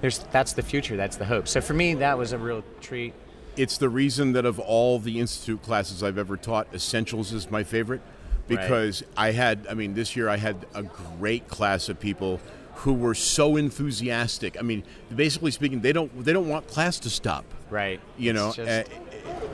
there's, 0.01 0.19
that's 0.31 0.53
the 0.53 0.61
future 0.63 0.95
that's 0.97 1.17
the 1.17 1.25
hope 1.25 1.47
so 1.47 1.61
for 1.61 1.73
me 1.73 1.93
that 1.95 2.17
was 2.17 2.31
a 2.33 2.37
real 2.37 2.63
treat 2.81 3.13
It's 3.57 3.77
the 3.77 3.87
reason 3.89 4.33
that 4.33 4.45
of 4.45 4.59
all 4.59 4.99
the 4.99 5.19
institute 5.19 5.61
classes 5.63 6.03
I've 6.03 6.17
ever 6.17 6.35
taught, 6.37 6.67
Essentials 6.73 7.31
is 7.31 7.49
my 7.49 7.63
favorite 7.63 8.01
because 8.47 9.01
I 9.15 9.31
had, 9.31 9.65
I 9.69 9.73
mean, 9.73 9.93
this 9.95 10.15
year 10.15 10.27
I 10.29 10.35
had 10.37 10.57
a 10.75 10.83
great 10.83 11.47
class 11.47 11.87
of 11.89 11.97
people 11.99 12.39
who 12.83 12.93
were 12.93 13.15
so 13.15 13.55
enthusiastic. 13.55 14.57
I 14.59 14.61
mean, 14.61 14.83
basically 15.15 15.51
speaking, 15.51 15.79
they 15.79 15.93
don't 15.93 16.11
they 16.25 16.33
don't 16.33 16.49
want 16.49 16.67
class 16.67 16.99
to 16.99 17.09
stop. 17.09 17.45
right 17.69 17.99
You 18.17 18.33
know, 18.33 18.51
just- 18.53 18.69
uh, 18.69 18.83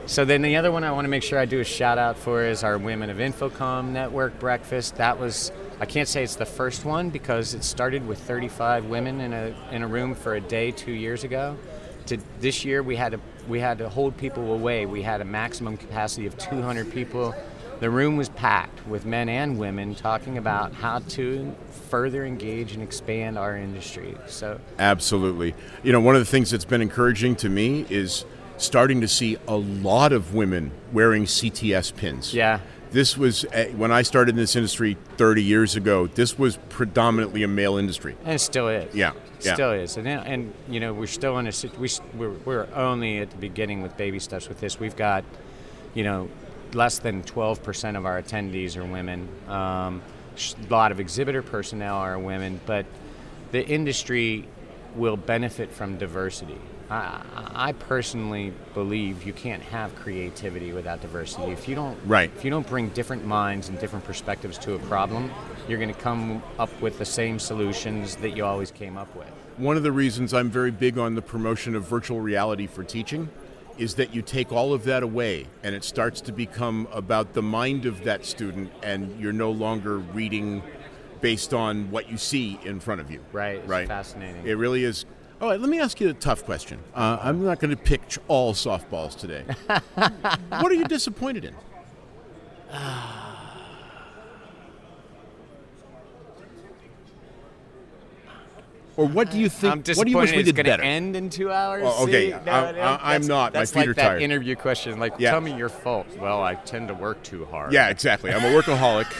So 0.06 0.24
then 0.24 0.42
the 0.42 0.56
other 0.56 0.72
one 0.72 0.82
I 0.84 0.90
want 0.90 1.04
to 1.04 1.08
make 1.08 1.22
sure 1.22 1.38
I 1.38 1.46
do 1.46 1.60
a 1.60 1.64
shout 1.64 1.96
out 1.96 2.18
for 2.18 2.44
is 2.44 2.64
our 2.64 2.76
Women 2.76 3.08
of 3.08 3.18
InfoComm 3.18 3.90
Network 3.92 4.38
breakfast. 4.40 4.96
That 4.96 5.18
was 5.20 5.52
I 5.82 5.84
can't 5.84 6.06
say 6.06 6.22
it's 6.22 6.36
the 6.36 6.46
first 6.46 6.84
one 6.84 7.10
because 7.10 7.54
it 7.54 7.64
started 7.64 8.06
with 8.06 8.20
35 8.20 8.84
women 8.84 9.20
in 9.20 9.32
a 9.32 9.52
in 9.72 9.82
a 9.82 9.88
room 9.88 10.14
for 10.14 10.36
a 10.36 10.40
day 10.40 10.70
2 10.70 10.92
years 10.92 11.24
ago. 11.24 11.56
To 12.06 12.18
this 12.38 12.64
year 12.64 12.84
we 12.84 12.94
had 12.94 13.10
to 13.10 13.20
we 13.48 13.58
had 13.58 13.78
to 13.78 13.88
hold 13.88 14.16
people 14.16 14.52
away. 14.52 14.86
We 14.86 15.02
had 15.02 15.20
a 15.20 15.24
maximum 15.24 15.76
capacity 15.76 16.24
of 16.26 16.38
200 16.38 16.92
people. 16.92 17.34
The 17.80 17.90
room 17.90 18.16
was 18.16 18.28
packed 18.28 18.86
with 18.86 19.04
men 19.04 19.28
and 19.28 19.58
women 19.58 19.96
talking 19.96 20.38
about 20.38 20.72
how 20.72 21.00
to 21.00 21.52
further 21.90 22.24
engage 22.24 22.74
and 22.74 22.80
expand 22.80 23.36
our 23.36 23.56
industry. 23.56 24.16
So 24.28 24.60
Absolutely. 24.78 25.52
You 25.82 25.90
know, 25.90 26.00
one 26.00 26.14
of 26.14 26.20
the 26.20 26.30
things 26.30 26.52
that's 26.52 26.64
been 26.64 26.80
encouraging 26.80 27.34
to 27.36 27.48
me 27.48 27.86
is 27.90 28.24
starting 28.56 29.00
to 29.00 29.08
see 29.08 29.36
a 29.48 29.56
lot 29.56 30.12
of 30.12 30.32
women 30.32 30.70
wearing 30.92 31.24
CTS 31.24 31.96
pins. 31.96 32.32
yeah, 32.32 32.60
This 32.92 33.16
was 33.16 33.46
uh, 33.46 33.64
when 33.76 33.90
I 33.90 34.02
started 34.02 34.30
in 34.30 34.36
this 34.36 34.54
industry 34.54 34.98
30 35.16 35.42
years 35.42 35.76
ago. 35.76 36.06
This 36.06 36.38
was 36.38 36.58
predominantly 36.68 37.42
a 37.42 37.48
male 37.48 37.78
industry. 37.78 38.16
And 38.24 38.34
it 38.34 38.40
still 38.40 38.68
is. 38.68 38.94
Yeah, 38.94 39.12
yeah. 39.40 39.54
Still 39.54 39.72
is. 39.72 39.96
And, 39.96 40.06
and 40.06 40.52
you 40.68 40.78
know, 40.78 40.92
we're 40.92 41.06
still 41.06 41.38
in 41.38 41.46
a 41.46 41.52
we 41.78 41.88
we're, 42.14 42.30
we're 42.44 42.68
only 42.74 43.18
at 43.18 43.30
the 43.30 43.38
beginning 43.38 43.80
with 43.80 43.96
baby 43.96 44.18
steps 44.18 44.46
with 44.46 44.60
this. 44.60 44.78
We've 44.78 44.94
got, 44.94 45.24
you 45.94 46.04
know, 46.04 46.28
less 46.74 46.98
than 46.98 47.22
12% 47.22 47.96
of 47.96 48.04
our 48.04 48.20
attendees 48.20 48.76
are 48.76 48.84
women. 48.84 49.28
Um, 49.48 50.02
a 50.36 50.72
lot 50.72 50.92
of 50.92 51.00
exhibitor 51.00 51.42
personnel 51.42 51.96
are 51.96 52.18
women, 52.18 52.60
but 52.66 52.84
the 53.52 53.66
industry 53.66 54.46
will 54.94 55.16
benefit 55.16 55.72
from 55.72 55.96
diversity. 55.96 56.58
I, 56.92 57.68
I 57.68 57.72
personally 57.72 58.52
believe 58.74 59.24
you 59.24 59.32
can't 59.32 59.62
have 59.62 59.94
creativity 59.96 60.72
without 60.72 61.00
diversity. 61.00 61.50
If 61.52 61.68
you 61.68 61.74
don't, 61.74 61.98
Right. 62.04 62.30
If 62.36 62.44
you 62.44 62.50
don't 62.50 62.66
bring 62.66 62.90
different 62.90 63.24
minds 63.24 63.68
and 63.68 63.78
different 63.78 64.04
perspectives 64.04 64.58
to 64.58 64.74
a 64.74 64.78
problem, 64.80 65.30
you're 65.68 65.78
going 65.78 65.92
to 65.92 66.00
come 66.00 66.42
up 66.58 66.80
with 66.80 66.98
the 66.98 67.04
same 67.04 67.38
solutions 67.38 68.16
that 68.16 68.36
you 68.36 68.44
always 68.44 68.70
came 68.70 68.98
up 68.98 69.14
with. 69.16 69.28
One 69.56 69.76
of 69.76 69.82
the 69.82 69.92
reasons 69.92 70.34
I'm 70.34 70.50
very 70.50 70.70
big 70.70 70.98
on 70.98 71.14
the 71.14 71.22
promotion 71.22 71.74
of 71.74 71.84
virtual 71.84 72.20
reality 72.20 72.66
for 72.66 72.84
teaching 72.84 73.30
is 73.78 73.94
that 73.94 74.14
you 74.14 74.20
take 74.20 74.52
all 74.52 74.74
of 74.74 74.84
that 74.84 75.02
away 75.02 75.46
and 75.62 75.74
it 75.74 75.84
starts 75.84 76.20
to 76.22 76.32
become 76.32 76.88
about 76.92 77.32
the 77.32 77.42
mind 77.42 77.86
of 77.86 78.04
that 78.04 78.26
student 78.26 78.70
and 78.82 79.18
you're 79.18 79.32
no 79.32 79.50
longer 79.50 79.98
reading 79.98 80.62
based 81.22 81.54
on 81.54 81.90
what 81.90 82.10
you 82.10 82.18
see 82.18 82.58
in 82.64 82.80
front 82.80 83.00
of 83.00 83.10
you. 83.10 83.24
Right. 83.32 83.58
It's 83.58 83.68
Right. 83.68 83.88
Fascinating. 83.88 84.46
It 84.46 84.54
really 84.54 84.84
is. 84.84 85.06
All 85.42 85.48
right, 85.48 85.60
let 85.60 85.68
me 85.68 85.80
ask 85.80 86.00
you 86.00 86.08
a 86.08 86.14
tough 86.14 86.44
question. 86.44 86.78
Uh, 86.94 87.18
I'm 87.20 87.44
not 87.44 87.58
going 87.58 87.72
to 87.72 87.76
pitch 87.76 88.16
all 88.28 88.54
softballs 88.54 89.18
today. 89.18 89.42
what 89.96 90.70
are 90.70 90.74
you 90.74 90.84
disappointed 90.84 91.44
in? 91.44 91.54
Or 98.94 99.06
what 99.06 99.30
do 99.30 99.38
you 99.38 99.48
think? 99.48 99.88
I'm 99.88 99.96
what 99.96 100.04
do 100.04 100.10
you 100.10 100.18
wish 100.18 100.32
we 100.32 100.42
did 100.42 100.48
it's 100.48 100.52
going 100.56 100.66
to 100.66 100.72
better? 100.72 100.82
end 100.82 101.16
in 101.16 101.30
two 101.30 101.50
hours. 101.50 101.82
Oh, 101.86 102.04
okay. 102.04 102.28
See? 102.28 102.32
I'm- 102.34 102.74
no, 102.76 102.98
I'm 103.00 103.26
not. 103.26 103.54
My 103.54 103.60
That's 103.60 103.70
feet 103.72 103.78
like 103.78 103.88
are 103.88 103.94
that 103.94 104.08
tired. 104.08 104.22
interview 104.22 104.54
question. 104.54 104.98
Like, 104.98 105.14
Yeah. 105.16 105.30
tell 105.30 105.40
me 105.40 105.56
your 105.56 105.70
fault. 105.70 106.06
Well, 106.20 106.42
I 106.42 106.56
tend 106.56 106.88
to 106.88 106.94
work 106.94 107.22
too 107.22 107.46
hard. 107.46 107.72
Yeah, 107.72 107.88
exactly. 107.88 108.34
I'm 108.34 108.44
a 108.44 108.54
workaholic. 108.54 109.10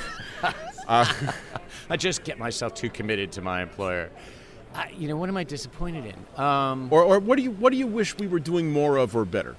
I 1.89 1.97
just 1.97 2.23
get 2.23 2.39
myself 2.39 2.75
too 2.75 2.91
committed 2.91 3.33
to 3.33 3.41
my 3.41 3.63
employer. 3.63 4.11
I, 4.75 4.91
you 4.97 5.09
know, 5.09 5.17
what 5.17 5.29
am 5.29 5.37
I 5.37 5.45
disappointed 5.45 6.05
in? 6.07 6.43
Um, 6.43 6.89
or, 6.91 7.03
or 7.03 7.19
what 7.19 7.37
do 7.37 7.43
you 7.43 7.51
what 7.51 7.73
do 7.73 7.79
you 7.79 7.87
wish 7.87 8.17
we 8.19 8.27
were 8.27 8.41
doing 8.41 8.71
more 8.71 8.97
of 8.97 9.15
or 9.15 9.25
better? 9.25 9.57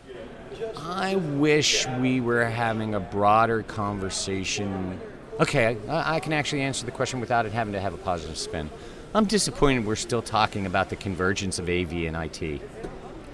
I 0.78 1.16
wish 1.16 1.88
we 2.00 2.22
were 2.22 2.46
having 2.46 2.96
a 2.96 3.00
broader 3.00 3.64
conversation. 3.64 5.00
Okay, 5.40 5.78
I, 5.88 6.16
I 6.16 6.20
can 6.20 6.34
actually 6.34 6.62
answer 6.62 6.86
the 6.86 6.92
question 6.92 7.20
without 7.20 7.46
it 7.46 7.52
having 7.52 7.74
to 7.74 7.80
have 7.80 7.94
a 7.94 7.98
positive 7.98 8.38
spin. 8.38 8.70
I'm 9.16 9.26
disappointed 9.26 9.86
we're 9.86 9.96
still 9.96 10.22
talking 10.22 10.66
about 10.66 10.90
the 10.90 10.96
convergence 10.96 11.60
of 11.60 11.70
AV 11.70 11.92
and 11.94 12.16
IT. 12.16 12.62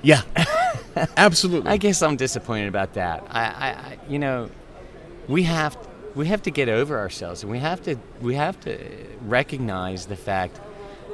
Yeah, 0.01 0.21
absolutely. 1.17 1.71
I 1.71 1.77
guess 1.77 2.01
I'm 2.01 2.17
disappointed 2.17 2.67
about 2.67 2.93
that. 2.93 3.25
I, 3.29 3.43
I, 3.43 3.67
I 3.69 3.97
you 4.07 4.19
know, 4.19 4.49
we 5.27 5.43
have 5.43 5.77
we 6.15 6.27
have 6.27 6.41
to 6.43 6.51
get 6.51 6.67
over 6.67 6.97
ourselves, 6.97 7.43
and 7.43 7.51
we 7.51 7.59
have 7.59 7.81
to 7.83 7.95
we 8.21 8.35
have 8.35 8.59
to 8.61 8.77
recognize 9.21 10.05
the 10.07 10.15
fact 10.15 10.59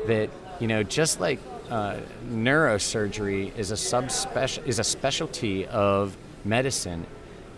that 0.08 0.30
you 0.60 0.68
know, 0.68 0.84
just 0.84 1.20
like 1.20 1.40
uh, 1.70 1.98
neurosurgery 2.30 3.56
is 3.58 3.72
a 3.72 3.76
subspecial 3.76 4.66
is 4.66 4.80
a 4.80 4.84
specialty 4.84 5.66
of 5.68 6.16
medicine, 6.44 7.06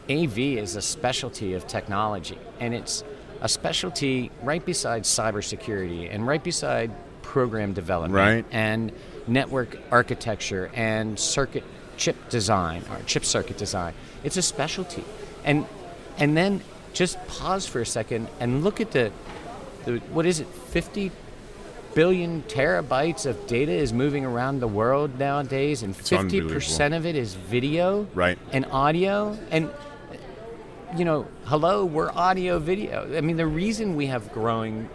AV 0.10 0.38
is 0.40 0.76
a 0.76 0.82
specialty 0.82 1.54
of 1.54 1.68
technology, 1.68 2.38
and 2.60 2.74
it's 2.74 3.04
a 3.42 3.50
specialty 3.50 4.32
right 4.42 4.66
beside 4.66 5.04
cybersecurity 5.04 6.08
and 6.14 6.26
right 6.26 6.44
beside 6.44 6.92
program 7.22 7.74
development 7.74 8.14
Right. 8.14 8.46
and 8.52 8.92
network 9.28 9.78
architecture 9.92 10.72
and 10.74 11.20
circuit 11.20 11.64
chip 11.98 12.16
design 12.30 12.84
or 12.90 13.00
chip 13.06 13.26
circuit 13.26 13.58
design. 13.58 13.94
It's 14.24 14.38
a 14.38 14.42
specialty, 14.42 15.04
and 15.44 15.66
and 16.18 16.36
then 16.36 16.62
just 16.94 17.18
pause 17.28 17.68
for 17.68 17.82
a 17.82 17.86
second 17.86 18.28
and 18.40 18.64
look 18.64 18.82
at 18.82 18.92
the, 18.92 19.12
the 19.86 19.98
what 20.14 20.26
is 20.26 20.40
it, 20.40 20.48
fifty 20.48 21.12
billion 22.02 22.44
terabytes 22.44 23.26
of 23.26 23.48
data 23.48 23.72
is 23.72 23.92
moving 23.92 24.24
around 24.24 24.60
the 24.60 24.68
world 24.68 25.18
nowadays, 25.18 25.82
and 25.82 25.96
fifty 25.96 26.40
percent 26.42 26.94
of 26.94 27.08
it 27.08 27.16
is 27.16 27.34
video 27.34 28.06
Right. 28.14 28.38
and 28.52 28.68
audio 28.68 29.36
and 29.50 29.72
you 30.96 31.06
know, 31.06 31.26
hello, 31.46 31.86
we're 31.86 32.12
audio 32.12 32.60
video. 32.60 33.18
I 33.18 33.22
mean, 33.22 33.36
the 33.36 33.48
reason 33.48 33.96
we 33.96 34.06
have 34.06 34.32
growing 34.32 34.88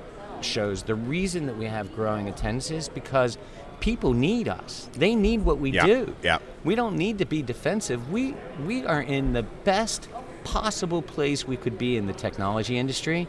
shows, 0.43 0.85
the 0.85 0.95
reason 0.95 1.47
that 1.47 1.59
we 1.59 1.65
have 1.65 1.93
growing 1.97 2.29
attendance 2.29 2.71
is 2.71 2.89
because 2.89 3.37
people 3.81 4.13
need 4.13 4.47
us. 4.47 4.89
They 4.93 5.17
need 5.17 5.45
what 5.45 5.59
we 5.59 5.73
Yeah, 5.73 5.87
do. 5.87 6.15
yeah. 6.23 6.39
We 6.63 6.77
don't 6.77 6.97
need 6.97 7.19
to 7.19 7.25
be 7.27 7.43
defensive. 7.43 8.13
We 8.13 8.37
we 8.65 8.87
are 8.87 9.03
in 9.03 9.33
the 9.33 9.43
best 9.65 10.09
possible 10.45 11.03
place 11.03 11.49
we 11.49 11.57
could 11.57 11.79
be 11.79 11.97
in 11.97 12.07
the 12.07 12.13
technology 12.13 12.79
industry. 12.79 13.27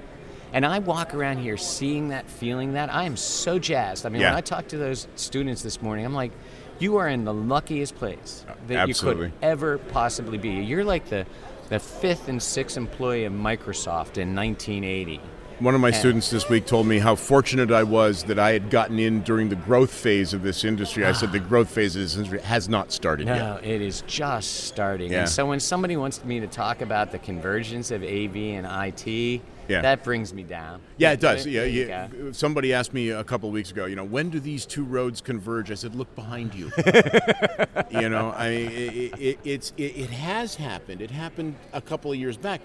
And 0.54 0.66
I 0.66 0.80
walk 0.80 1.16
around 1.16 1.40
here 1.40 1.58
seeing 1.58 2.10
that, 2.10 2.30
feeling 2.30 2.74
that. 2.74 2.94
I 2.94 3.06
am 3.06 3.18
so 3.18 3.58
jazzed. 3.58 4.06
I 4.06 4.10
mean, 4.10 4.22
Yeah. 4.22 4.30
when 4.30 4.38
I 4.38 4.42
talked 4.42 4.70
to 4.70 4.78
those 4.78 5.08
students 5.16 5.64
this 5.64 5.82
morning, 5.82 6.06
I'm 6.06 6.14
like, 6.14 6.32
you 6.80 6.98
are 6.98 7.08
in 7.08 7.26
the 7.26 7.34
luckiest 7.34 7.96
place 7.96 8.46
uh, 8.48 8.54
that 8.68 8.90
Absolutely. 8.90 9.26
you 9.26 9.32
could 9.32 9.44
ever 9.44 9.78
possibly 9.80 10.38
be. 10.38 10.50
You're 10.50 10.84
like 10.84 11.10
the, 11.10 11.26
the 11.70 11.80
fifth 11.80 12.28
and 12.28 12.42
sixth 12.42 12.78
employee 12.78 13.26
of 13.26 13.34
Microsoft 13.34 14.18
in 14.18 14.36
1980. 14.36 15.20
One 15.60 15.76
of 15.76 15.82
my 15.82 15.88
And- 15.90 15.98
students 15.98 16.30
this 16.30 16.50
week 16.50 16.66
told 16.66 16.86
me 16.88 17.00
how 17.00 17.16
fortunate 17.16 17.72
I 17.72 17.84
was 17.84 18.24
that 18.26 18.38
I 18.38 18.52
had 18.52 18.70
gotten 18.70 19.00
in 19.00 19.22
during 19.22 19.50
the 19.50 19.56
growth 19.56 19.92
phase 19.92 20.34
of 20.34 20.44
this 20.44 20.64
industry. 20.64 21.06
I 21.06 21.14
said 21.14 21.32
the 21.32 21.40
ah. 21.40 21.48
growth 21.48 21.70
phase 21.70 21.96
of 21.96 22.02
this 22.02 22.16
industry 22.16 22.42
has 22.42 22.68
not 22.70 22.92
started 22.92 23.26
No, 23.28 23.34
yet. 23.34 23.42
No, 23.42 23.56
it 23.70 23.82
is 23.82 24.04
just 24.06 24.66
starting. 24.66 25.12
Yeah. 25.12 25.22
And 25.22 25.30
so 25.30 25.46
when 25.48 25.60
somebody 25.60 25.96
wants 25.96 26.24
me 26.24 26.40
to 26.42 26.48
talk 26.48 26.82
about 26.82 27.12
the 27.12 27.20
convergence 27.20 27.92
of 27.92 28.04
AV 28.04 28.36
and 28.36 28.68
IT, 28.68 29.42
Yeah. 29.67 29.82
that 29.82 30.03
brings 30.03 30.34
me 30.34 30.43
down. 30.43 30.82
Yeah, 30.98 31.12
it 31.12 31.20
does. 31.20 31.46
Yeah, 31.46 31.63
yeah. 31.63 32.08
Somebody 32.32 32.74
asked 32.74 32.93
me 32.93 33.10
a 33.10 33.24
couple 33.24 33.50
of 33.50 33.53
weeks 33.53 33.72
ago, 33.72 33.86
you 33.86 33.96
know, 33.96 34.03
when 34.03 34.29
do 34.29 34.39
these 34.39 34.65
two 34.65 34.84
roads 34.84 35.22
converge? 35.22 35.72
I 35.72 35.75
said, 35.75 35.96
look 35.96 36.13
behind 36.15 36.53
you. 36.53 36.72
you 37.89 38.10
know, 38.10 38.34
I 38.36 38.50
mean, 38.50 38.72
it, 38.72 39.20
it, 39.20 39.39
it's 39.43 39.74
it, 39.77 39.98
it 39.98 40.10
has 40.10 40.55
happened. 40.55 41.01
It 41.01 41.12
happened 41.12 41.55
a 41.72 41.82
couple 41.82 42.12
of 42.12 42.17
years 42.17 42.38
back, 42.38 42.62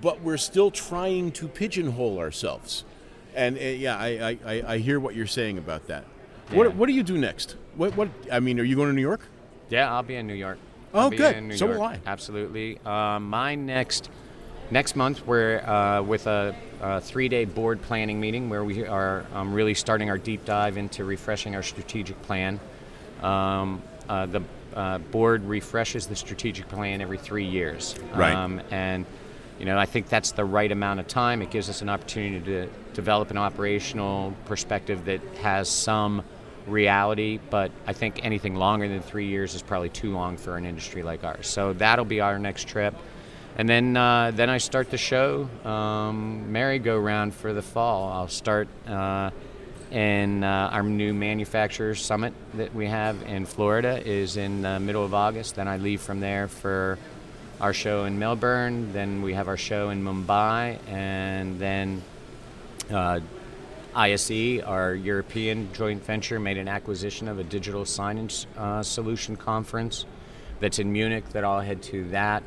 but 0.00 0.20
we're 0.22 0.36
still 0.36 0.70
trying 0.70 1.32
to 1.32 1.48
pigeonhole 1.48 2.18
ourselves. 2.18 2.84
And 3.34 3.56
uh, 3.56 3.60
yeah, 3.60 3.96
I, 3.96 4.38
I, 4.44 4.62
I, 4.66 4.78
hear 4.78 4.98
what 4.98 5.14
you're 5.14 5.26
saying 5.26 5.58
about 5.58 5.86
that. 5.86 6.04
Yeah. 6.50 6.56
What 6.56 6.74
what 6.74 6.86
do 6.88 6.92
you 6.92 7.04
do 7.04 7.16
next? 7.16 7.56
What 7.76 7.96
what? 7.96 8.08
I 8.30 8.40
mean, 8.40 8.58
are 8.58 8.64
you 8.64 8.74
going 8.76 8.88
to 8.88 8.94
New 8.94 9.00
York? 9.00 9.20
Yeah, 9.68 9.92
I'll 9.92 10.02
be 10.02 10.16
in 10.16 10.26
New 10.26 10.34
York. 10.34 10.58
Oh, 10.92 11.02
I'll 11.02 11.10
good. 11.10 11.56
So 11.56 11.66
York. 11.66 11.78
will 11.78 11.86
I. 11.86 12.00
Absolutely. 12.04 12.80
Um, 12.84 13.30
my 13.30 13.54
next 13.54 14.10
next 14.70 14.96
month, 14.96 15.26
we're 15.26 15.60
uh, 15.60 16.02
with 16.02 16.26
a, 16.26 16.54
a 16.80 17.00
three-day 17.00 17.44
board 17.44 17.82
planning 17.82 18.20
meeting 18.20 18.48
where 18.48 18.64
we 18.64 18.86
are 18.86 19.24
um, 19.34 19.52
really 19.52 19.74
starting 19.74 20.10
our 20.10 20.18
deep 20.18 20.44
dive 20.44 20.76
into 20.76 21.04
refreshing 21.04 21.54
our 21.54 21.62
strategic 21.62 22.20
plan. 22.22 22.60
Um, 23.22 23.82
uh, 24.08 24.26
the 24.26 24.42
uh, 24.74 24.98
board 24.98 25.44
refreshes 25.44 26.06
the 26.06 26.16
strategic 26.16 26.68
plan 26.68 27.00
every 27.00 27.18
three 27.18 27.44
years. 27.44 27.94
Right. 28.14 28.34
Um, 28.34 28.60
and 28.70 29.04
you 29.58 29.66
know, 29.66 29.76
I 29.76 29.84
think 29.84 30.08
that's 30.08 30.32
the 30.32 30.44
right 30.44 30.72
amount 30.72 31.00
of 31.00 31.06
time. 31.06 31.42
It 31.42 31.50
gives 31.50 31.68
us 31.68 31.82
an 31.82 31.90
opportunity 31.90 32.42
to 32.46 32.68
develop 32.94 33.30
an 33.30 33.36
operational 33.36 34.34
perspective 34.46 35.04
that 35.04 35.20
has 35.42 35.68
some 35.68 36.24
reality, 36.66 37.38
but 37.50 37.70
I 37.86 37.92
think 37.92 38.24
anything 38.24 38.54
longer 38.54 38.88
than 38.88 39.02
three 39.02 39.26
years 39.26 39.54
is 39.54 39.60
probably 39.60 39.90
too 39.90 40.12
long 40.12 40.38
for 40.38 40.56
an 40.56 40.64
industry 40.64 41.02
like 41.02 41.24
ours. 41.24 41.46
So 41.46 41.74
that'll 41.74 42.06
be 42.06 42.20
our 42.20 42.38
next 42.38 42.68
trip. 42.68 42.94
And 43.60 43.68
then, 43.68 43.94
uh, 43.94 44.30
then 44.30 44.48
I 44.48 44.56
start 44.56 44.90
the 44.90 44.96
show 44.96 45.46
um, 45.66 46.50
merry-go-round 46.50 47.34
for 47.34 47.52
the 47.52 47.60
fall. 47.60 48.10
I'll 48.10 48.26
start 48.26 48.68
uh, 48.88 49.32
in 49.90 50.42
uh, 50.42 50.70
our 50.72 50.82
new 50.82 51.12
manufacturer 51.12 51.94
summit 51.94 52.32
that 52.54 52.74
we 52.74 52.86
have 52.86 53.20
in 53.24 53.44
Florida 53.44 54.00
is 54.02 54.38
in 54.38 54.62
the 54.62 54.80
middle 54.80 55.04
of 55.04 55.12
August. 55.12 55.56
Then 55.56 55.68
I 55.68 55.76
leave 55.76 56.00
from 56.00 56.20
there 56.20 56.48
for 56.48 56.98
our 57.60 57.74
show 57.74 58.06
in 58.06 58.18
Melbourne. 58.18 58.94
Then 58.94 59.20
we 59.20 59.34
have 59.34 59.46
our 59.46 59.58
show 59.58 59.90
in 59.90 60.02
Mumbai, 60.02 60.78
and 60.88 61.60
then 61.60 62.02
uh, 62.90 63.20
ISE, 63.94 64.62
our 64.62 64.94
European 64.94 65.70
joint 65.74 66.02
venture, 66.02 66.40
made 66.40 66.56
an 66.56 66.66
acquisition 66.66 67.28
of 67.28 67.38
a 67.38 67.44
digital 67.44 67.84
signage 67.84 68.46
uh, 68.56 68.82
solution 68.82 69.36
conference 69.36 70.06
that's 70.60 70.78
in 70.78 70.90
Munich. 70.90 71.28
That 71.32 71.44
I'll 71.44 71.60
head 71.60 71.82
to 71.82 72.08
that. 72.08 72.42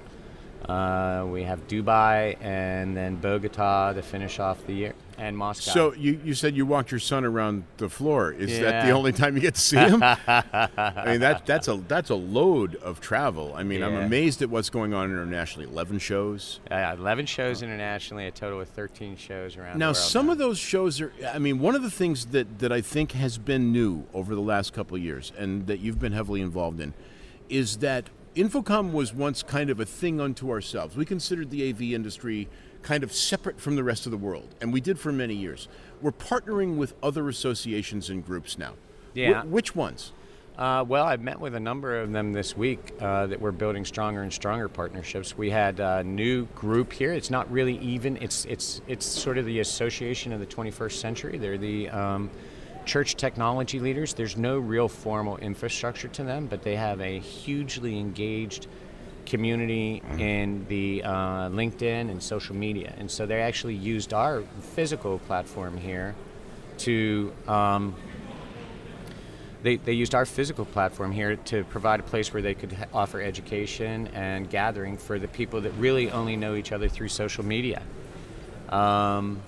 Uh, 0.67 1.25
we 1.29 1.43
have 1.43 1.67
Dubai 1.67 2.37
and 2.41 2.95
then 2.95 3.15
Bogota 3.17 3.93
to 3.93 4.01
finish 4.01 4.39
off 4.39 4.65
the 4.65 4.73
year, 4.73 4.93
and 5.17 5.37
Moscow. 5.37 5.71
So 5.71 5.93
you, 5.93 6.19
you 6.23 6.33
said 6.33 6.55
you 6.55 6.65
walked 6.65 6.89
your 6.89 7.01
son 7.01 7.25
around 7.25 7.65
the 7.77 7.89
floor. 7.89 8.31
Is 8.31 8.59
that 8.59 8.85
the 8.85 8.91
only 8.91 9.11
time 9.11 9.35
you 9.35 9.41
get 9.41 9.55
to 9.55 9.61
see 9.61 9.75
him? 9.77 10.01
I 10.03 11.03
mean 11.05 11.19
that 11.19 11.45
that's 11.45 11.67
a 11.67 11.75
that's 11.87 12.09
a 12.11 12.15
load 12.15 12.75
of 12.75 13.01
travel. 13.01 13.53
I 13.55 13.63
mean, 13.63 13.83
I'm 13.83 13.95
amazed 13.95 14.41
at 14.41 14.49
what's 14.49 14.69
going 14.69 14.93
on 14.93 15.11
internationally. 15.11 15.67
Eleven 15.67 15.99
shows. 15.99 16.61
Uh, 16.71 16.95
11 16.97 17.25
shows 17.25 17.61
internationally, 17.61 18.27
a 18.27 18.31
total 18.31 18.61
of 18.61 18.69
13 18.69 19.17
shows 19.17 19.57
around 19.57 19.77
Now, 19.77 19.91
the 19.91 19.97
world. 19.97 20.09
some 20.09 20.29
of 20.29 20.37
those 20.37 20.57
shows 20.57 21.01
are. 21.01 21.11
I 21.27 21.39
mean, 21.39 21.59
one 21.59 21.75
of 21.75 21.81
the 21.83 21.91
things 21.91 22.27
that 22.27 22.59
that 22.59 22.71
I 22.71 22.79
think 22.81 23.11
has 23.11 23.37
been 23.37 23.71
new 23.73 24.05
over 24.13 24.33
the 24.33 24.41
last 24.41 24.71
couple 24.73 24.95
of 24.95 25.03
years, 25.03 25.33
and 25.37 25.67
that 25.67 25.79
you've 25.79 25.99
been 25.99 26.13
heavily 26.13 26.39
involved 26.41 26.79
in, 26.79 26.93
is 27.49 27.77
that 27.77 28.09
InfoComm 28.35 28.91
was 28.91 29.13
once 29.13 29.43
kind 29.43 29.69
of 29.69 29.79
a 29.79 29.85
thing 29.85 30.19
unto 30.19 30.49
ourselves. 30.49 30.95
We 30.95 31.05
considered 31.05 31.49
the 31.51 31.69
AV 31.69 31.81
industry 31.93 32.47
kind 32.81 33.03
of 33.03 33.13
separate 33.13 33.59
from 33.61 33.75
the 33.75 33.83
rest 33.83 34.05
of 34.05 34.11
the 34.11 34.17
world, 34.17 34.55
and 34.59 34.73
we 34.73 34.81
did 34.81 34.99
for 34.99 35.11
many 35.11 35.35
years. 35.35 35.67
We're 36.01 36.11
partnering 36.11 36.75
with 36.77 36.95
other 37.03 37.29
associations 37.29 38.09
and 38.09 38.25
groups 38.25 38.57
now. 38.57 38.71
Wh- 39.13 39.17
Yeah. 39.17 39.43
which 39.43 39.75
ones? 39.75 40.11
Uh, 40.57 40.83
well, 40.87 41.05
I've 41.05 41.21
met 41.21 41.39
with 41.39 41.55
a 41.55 41.59
number 41.59 41.99
of 41.99 42.11
them 42.11 42.31
this 42.33 42.55
week 42.55 42.93
uh, 42.99 43.25
that 43.27 43.39
we're 43.41 43.51
building 43.51 43.85
stronger 43.85 44.21
and 44.21 44.31
stronger 44.31 44.67
partnerships. 44.69 45.35
We 45.37 45.49
had 45.49 45.79
a 45.79 46.03
new 46.03 46.45
group 46.47 46.93
here. 46.93 47.11
It's 47.13 47.31
not 47.31 47.51
really 47.51 47.77
even. 47.79 48.17
It's 48.17 48.45
it's 48.45 48.81
it's 48.87 49.03
sort 49.05 49.39
of 49.39 49.45
the 49.45 49.59
Association 49.61 50.31
of 50.31 50.39
the 50.39 50.45
21st 50.45 50.91
Century. 50.99 51.37
They're 51.39 51.57
the 51.57 51.89
um, 51.89 52.29
church 52.85 53.15
technology 53.15 53.79
leaders. 53.79 54.13
There's 54.13 54.37
no 54.37 54.57
real 54.57 54.87
formal 54.87 55.37
infrastructure 55.37 56.07
to 56.09 56.23
them, 56.23 56.47
but 56.47 56.63
they 56.63 56.75
have 56.75 57.01
a 57.01 57.19
hugely 57.19 57.99
engaged 57.99 58.67
community 59.25 60.01
in 60.17 60.65
the 60.67 61.01
uh, 61.03 61.49
LinkedIn 61.49 62.11
and 62.11 62.21
social 62.21 62.55
media, 62.55 62.93
and 62.97 63.09
so 63.09 63.25
they 63.25 63.41
actually 63.41 63.75
used 63.75 64.13
our 64.13 64.43
physical 64.75 65.19
platform 65.19 65.77
here 65.77 66.15
to. 66.79 67.33
Um, 67.47 67.95
they, 69.63 69.77
they 69.77 69.93
used 69.93 70.13
our 70.13 70.25
physical 70.25 70.65
platform 70.65 71.13
here 71.13 71.37
to 71.37 71.63
provide 71.63 72.01
a 72.01 72.03
place 72.03 72.33
where 72.33 72.41
they 72.41 72.53
could 72.53 72.73
ha- 72.73 72.85
offer 72.93 73.21
education 73.21 74.07
and 74.07 74.49
gathering 74.49 74.97
for 74.97 75.17
the 75.17 75.29
people 75.29 75.61
that 75.61 75.71
really 75.77 76.11
only 76.11 76.35
know 76.35 76.55
each 76.55 76.73
other 76.73 76.89
through 76.89 77.07
social 77.07 77.45
media. 77.45 77.81
Um, 78.67 79.41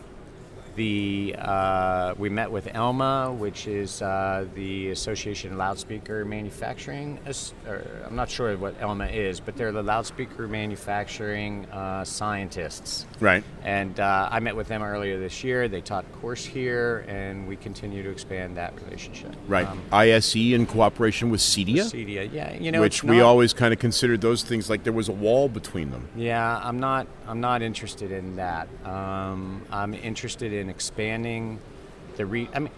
the 0.76 1.36
uh, 1.38 2.14
we 2.18 2.30
met 2.30 2.52
with 2.52 2.74
ALMA, 2.76 3.34
which 3.34 3.68
is 3.68 4.02
uh, 4.02 4.46
the 4.56 4.90
Association 4.90 5.54
of 5.54 5.58
Loudspeaker 5.58 6.26
Manufacturing. 6.26 7.20
Or 7.68 7.82
I'm 8.06 8.16
not 8.16 8.30
sure 8.30 8.56
what 8.58 8.80
ALMA 8.82 9.08
is, 9.08 9.40
but 9.40 9.56
they're 9.56 9.72
the 9.72 9.84
loudspeaker 9.84 10.48
manufacturing 10.48 11.66
uh, 11.68 12.04
scientists. 12.04 13.06
Right. 13.20 13.44
And 13.64 14.00
uh, 14.00 14.30
I 14.32 14.40
met 14.40 14.56
with 14.56 14.68
them 14.68 14.84
earlier 14.84 15.20
this 15.20 15.44
year. 15.44 15.68
They 15.68 15.82
taught 15.82 16.06
a 16.06 16.18
course 16.18 16.46
here, 16.46 17.06
and 17.08 17.48
we 17.48 17.56
continue 17.56 18.04
to 18.04 18.10
expand 18.10 18.58
that 18.58 18.80
relationship. 18.84 19.36
Right. 19.48 19.68
Um, 19.68 19.82
ISE 19.92 20.36
in 20.36 20.66
cooperation 20.66 21.30
with 21.30 21.42
CEDIA, 21.42 21.84
Cedia, 21.84 22.32
yeah, 22.32 22.54
you 22.54 22.72
know, 22.72 22.82
which 22.82 23.04
we 23.04 23.18
not- 23.18 23.26
always 23.26 23.54
kind 23.54 23.74
of 23.74 23.80
considered 23.80 24.22
those 24.22 24.44
things 24.44 24.70
like 24.70 24.84
there 24.84 24.94
was 24.94 25.10
a 25.10 25.14
wall 25.14 25.50
between 25.50 25.92
them. 25.92 26.08
Yeah, 26.16 26.60
I'm 26.62 26.80
not. 26.80 27.08
I'm 27.28 27.42
not 27.42 27.62
interested 27.62 28.12
in 28.12 28.36
that. 28.36 28.68
Um, 28.86 29.64
I'm 29.72 29.94
interested 29.94 30.54
in 30.54 30.65
expanding 30.70 31.60
the 32.16 32.26
re. 32.26 32.50
I 32.54 32.60
mean, 32.60 32.72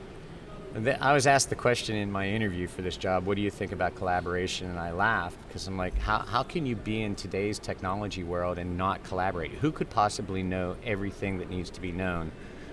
I 1.00 1.14
was 1.14 1.26
asked 1.26 1.50
the 1.50 1.56
question 1.56 1.96
in 1.96 2.12
my 2.12 2.28
interview 2.30 2.68
for 2.68 2.82
this 2.82 2.98
job. 2.98 3.26
What 3.26 3.36
do 3.36 3.42
you 3.42 3.50
think 3.50 3.72
about 3.72 3.96
collaboration? 3.96 4.70
And 4.70 4.78
I 4.78 4.92
laughed 4.92 5.38
because 5.48 5.68
I'm 5.68 5.78
like, 5.78 5.98
how 5.98 6.20
how 6.20 6.44
can 6.44 6.66
you 6.66 6.76
be 6.76 7.02
in 7.02 7.16
today's 7.16 7.58
technology 7.58 8.24
world 8.24 8.58
and 8.58 8.78
not 8.78 9.04
collaborate? 9.04 9.52
Who 9.54 9.72
could 9.72 9.90
possibly 9.90 10.44
know 10.44 10.76
everything 10.84 11.40
that 11.40 11.50
needs 11.50 11.70
to 11.72 11.82
be 11.82 11.92
known 11.92 12.32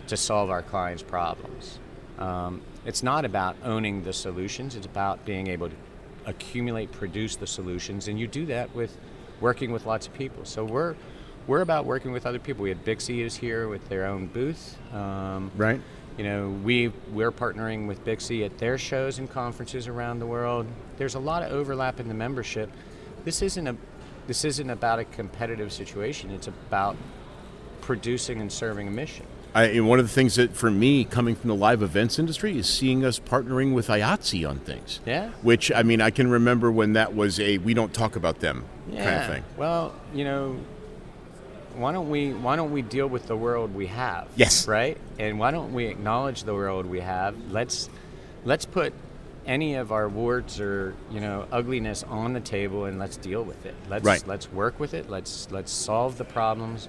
to 0.09 0.17
solve 0.17 0.51
our 0.51 0.63
clients' 0.63 1.03
problems? 1.03 1.79
Um, 2.19 2.63
it's 2.85 3.03
not 3.03 3.25
about 3.25 3.57
owning 3.65 4.03
the 4.05 4.13
solutions. 4.13 4.77
It's 4.77 4.87
about 4.87 5.25
being 5.25 5.47
able 5.47 5.69
to 5.69 5.77
accumulate, 6.27 6.93
produce 6.93 7.37
the 7.37 7.47
solutions, 7.47 8.09
and 8.09 8.19
you 8.19 8.27
do 8.27 8.47
that 8.47 8.75
with 8.75 8.97
working 9.41 9.73
with 9.73 9.87
lots 9.87 10.07
of 10.07 10.15
people. 10.15 10.45
So 10.45 10.65
we're 10.65 10.95
we're 11.47 11.61
about 11.61 11.85
working 11.85 12.13
with 12.13 12.27
other 12.27 12.39
people. 12.39 12.63
We 12.63 12.71
had 12.71 12.85
BICSI 12.85 13.21
is 13.25 13.37
here 13.37 13.69
with 13.69 13.89
their 13.89 14.07
own 14.07 14.27
booth. 14.27 14.77
Um, 14.93 15.51
Right. 15.57 15.81
you 16.17 16.25
know, 16.25 16.49
we 16.63 16.89
we're 17.13 17.33
partnering 17.33 17.87
with 17.87 18.05
BICSI 18.05 18.45
at 18.45 18.59
their 18.59 18.79
shows 18.79 19.19
and 19.19 19.31
conferences 19.31 19.89
around 19.89 20.19
the 20.21 20.27
world. 20.27 20.67
There's 20.97 21.15
a 21.15 21.19
lot 21.21 21.43
of 21.43 21.53
overlap 21.53 22.01
in 22.01 22.09
the 22.09 22.15
membership. 22.15 22.71
This 23.25 23.43
isn't 23.43 23.67
a 23.67 23.77
this 24.27 24.45
isn't 24.45 24.71
about 24.71 24.99
a 24.99 25.05
competitive 25.05 25.71
situation. 25.73 26.31
It's 26.31 26.47
about 26.47 26.97
producing 27.83 28.41
and 28.41 28.51
serving 28.51 28.89
a 28.89 28.91
mission. 28.91 29.27
I, 29.55 29.65
and 29.67 29.87
one 29.89 30.01
of 30.01 30.07
the 30.07 30.13
things 30.13 30.35
that, 30.35 30.57
for 30.57 30.69
me, 30.71 31.05
coming 31.05 31.37
from 31.37 31.49
the 31.49 31.55
live 31.55 31.81
events 31.83 32.19
industry, 32.19 32.59
is 32.59 32.67
seeing 32.69 33.05
us 33.05 33.21
partnering 33.21 33.73
with 33.73 33.87
IATSE 33.89 34.49
on 34.49 34.59
things. 34.59 34.99
Yeah. 35.07 35.31
Which 35.43 35.71
I 35.71 35.83
mean, 35.85 36.01
I 36.01 36.11
can 36.11 36.29
remember 36.29 36.73
when 36.73 36.95
that 36.95 37.15
was 37.15 37.39
a 37.39 37.59
we 37.59 37.73
don't 37.75 37.93
talk 37.95 38.17
about 38.17 38.41
them 38.41 38.65
kind 38.91 39.09
of 39.09 39.27
thing. 39.27 39.45
Well, 39.57 39.95
you 40.13 40.25
know, 40.25 40.57
why 41.77 41.93
don't 41.93 42.11
we 42.11 42.33
why 42.33 42.57
don't 42.57 42.73
we 42.73 42.83
deal 42.83 43.07
with 43.07 43.27
the 43.27 43.37
world 43.37 43.75
we 43.75 43.87
have? 43.87 44.29
Yes. 44.37 44.67
Right? 44.69 44.97
And 45.19 45.39
why 45.39 45.51
don't 45.51 45.73
we 45.73 45.87
acknowledge 45.87 46.45
the 46.45 46.55
world 46.55 46.87
we 46.87 47.01
have? 47.01 47.35
Let's 47.51 47.89
let's 48.45 48.65
put 48.65 48.93
any 49.47 49.75
of 49.75 49.93
our 49.93 50.09
warts 50.09 50.59
or, 50.59 50.95
you 51.11 51.21
know, 51.21 51.47
ugliness 51.53 52.03
on 52.05 52.33
the 52.33 52.41
table 52.41 52.87
and 52.87 52.99
let's 52.99 53.17
deal 53.19 53.43
with 53.43 53.67
it. 53.67 53.75
Let's 53.89 54.05
Right. 54.05 54.27
let's 54.27 54.51
work 54.53 54.81
with 54.81 54.95
it. 54.95 55.11
Let's 55.11 55.49
let's 55.51 55.73
solve 55.73 56.17
the 56.19 56.25
problems. 56.25 56.89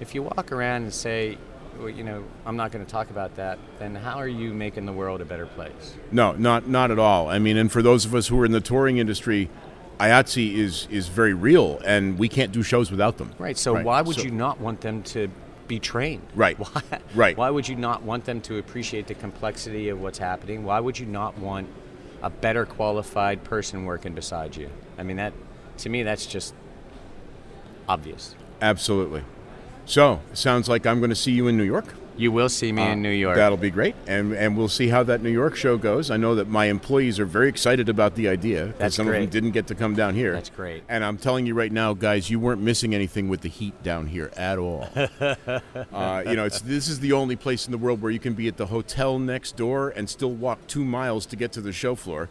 If 0.00 0.14
you 0.14 0.22
walk 0.22 0.50
around 0.50 0.82
and 0.82 0.92
say, 0.92 1.38
well, 1.78 1.88
you 1.88 2.02
know, 2.02 2.24
I'm 2.44 2.56
not 2.56 2.72
going 2.72 2.84
to 2.84 2.90
talk 2.90 3.10
about 3.10 3.36
that, 3.36 3.58
then 3.78 3.94
how 3.94 4.16
are 4.18 4.28
you 4.28 4.52
making 4.52 4.84
the 4.86 4.92
world 4.92 5.20
a 5.20 5.24
better 5.24 5.46
place? 5.46 5.94
No, 6.10 6.32
not 6.32 6.66
not 6.68 6.90
at 6.90 6.98
all. 6.98 7.28
I 7.28 7.38
mean, 7.38 7.56
and 7.56 7.70
for 7.70 7.82
those 7.82 8.04
of 8.04 8.14
us 8.14 8.26
who 8.28 8.40
are 8.40 8.44
in 8.44 8.52
the 8.52 8.60
touring 8.60 8.98
industry, 8.98 9.48
IATSE 10.00 10.54
is 10.56 10.88
is 10.90 11.08
very 11.08 11.34
real, 11.34 11.80
and 11.84 12.18
we 12.18 12.28
can't 12.28 12.52
do 12.52 12.62
shows 12.62 12.90
without 12.90 13.18
them. 13.18 13.30
Right. 13.38 13.56
So 13.56 13.74
Right. 13.74 13.84
why 13.84 14.00
would 14.02 14.16
So- 14.16 14.22
you 14.24 14.30
not 14.30 14.60
want 14.60 14.80
them 14.80 15.02
to 15.04 15.28
be 15.68 15.78
trained. 15.78 16.22
Right. 16.34 16.58
Why, 16.58 16.82
Right. 17.14 17.36
Why 17.36 17.48
would 17.50 17.68
you 17.68 17.76
not 17.76 18.02
want 18.02 18.24
them 18.24 18.40
to 18.42 18.58
appreciate 18.58 19.06
the 19.06 19.14
complexity 19.14 19.88
of 19.88 20.00
what's 20.00 20.18
happening? 20.18 20.64
Why 20.64 20.80
would 20.80 20.98
you 20.98 21.06
not 21.06 21.38
want 21.38 21.68
a 22.22 22.30
better 22.30 22.66
qualified 22.66 23.44
person 23.44 23.84
working 23.84 24.12
beside 24.14 24.56
you? 24.56 24.70
I 24.98 25.02
mean, 25.04 25.16
that 25.18 25.32
to 25.78 25.88
me, 25.88 26.02
that's 26.02 26.26
just 26.26 26.54
obvious. 27.88 28.34
Absolutely. 28.60 29.22
So, 29.84 30.20
sounds 30.32 30.68
like 30.68 30.86
I'm 30.86 30.98
going 31.00 31.10
to 31.10 31.16
see 31.16 31.32
you 31.32 31.48
in 31.48 31.56
New 31.56 31.64
York. 31.64 31.94
You 32.16 32.30
will 32.32 32.48
see 32.48 32.72
me 32.72 32.82
in 32.82 33.02
New 33.02 33.10
York. 33.10 33.36
That'll 33.36 33.56
be 33.56 33.70
great, 33.70 33.94
and 34.06 34.32
and 34.32 34.56
we'll 34.56 34.68
see 34.68 34.88
how 34.88 35.02
that 35.04 35.22
New 35.22 35.30
York 35.30 35.56
show 35.56 35.76
goes. 35.78 36.10
I 36.10 36.16
know 36.16 36.34
that 36.34 36.48
my 36.48 36.66
employees 36.66 37.18
are 37.18 37.24
very 37.24 37.48
excited 37.48 37.88
about 37.88 38.14
the 38.14 38.28
idea. 38.28 38.66
'cause 38.66 38.74
That's 38.78 38.94
some 38.96 39.08
of 39.08 39.14
them 39.14 39.26
didn't 39.26 39.52
get 39.52 39.66
to 39.68 39.74
come 39.74 39.94
down 39.94 40.14
here. 40.14 40.32
That's 40.32 40.50
great. 40.50 40.82
And 40.88 41.04
I'm 41.04 41.16
telling 41.16 41.46
you 41.46 41.54
right 41.54 41.72
now, 41.72 41.94
guys, 41.94 42.30
you 42.30 42.38
weren't 42.38 42.60
missing 42.60 42.94
anything 42.94 43.28
with 43.28 43.40
the 43.40 43.48
heat 43.48 43.82
down 43.82 44.08
here 44.08 44.30
at 44.36 44.58
all. 44.58 44.88
uh, 45.42 46.22
you 46.26 46.36
know, 46.36 46.44
it's 46.44 46.60
this 46.60 46.88
is 46.88 47.00
the 47.00 47.12
only 47.12 47.36
place 47.36 47.66
in 47.66 47.72
the 47.72 47.78
world 47.78 48.02
where 48.02 48.10
you 48.10 48.18
can 48.18 48.34
be 48.34 48.48
at 48.48 48.56
the 48.56 48.66
hotel 48.66 49.18
next 49.18 49.56
door 49.56 49.90
and 49.96 50.08
still 50.08 50.30
walk 50.32 50.66
two 50.66 50.84
miles 50.84 51.26
to 51.26 51.36
get 51.36 51.52
to 51.52 51.60
the 51.60 51.72
show 51.72 51.94
floor 51.94 52.28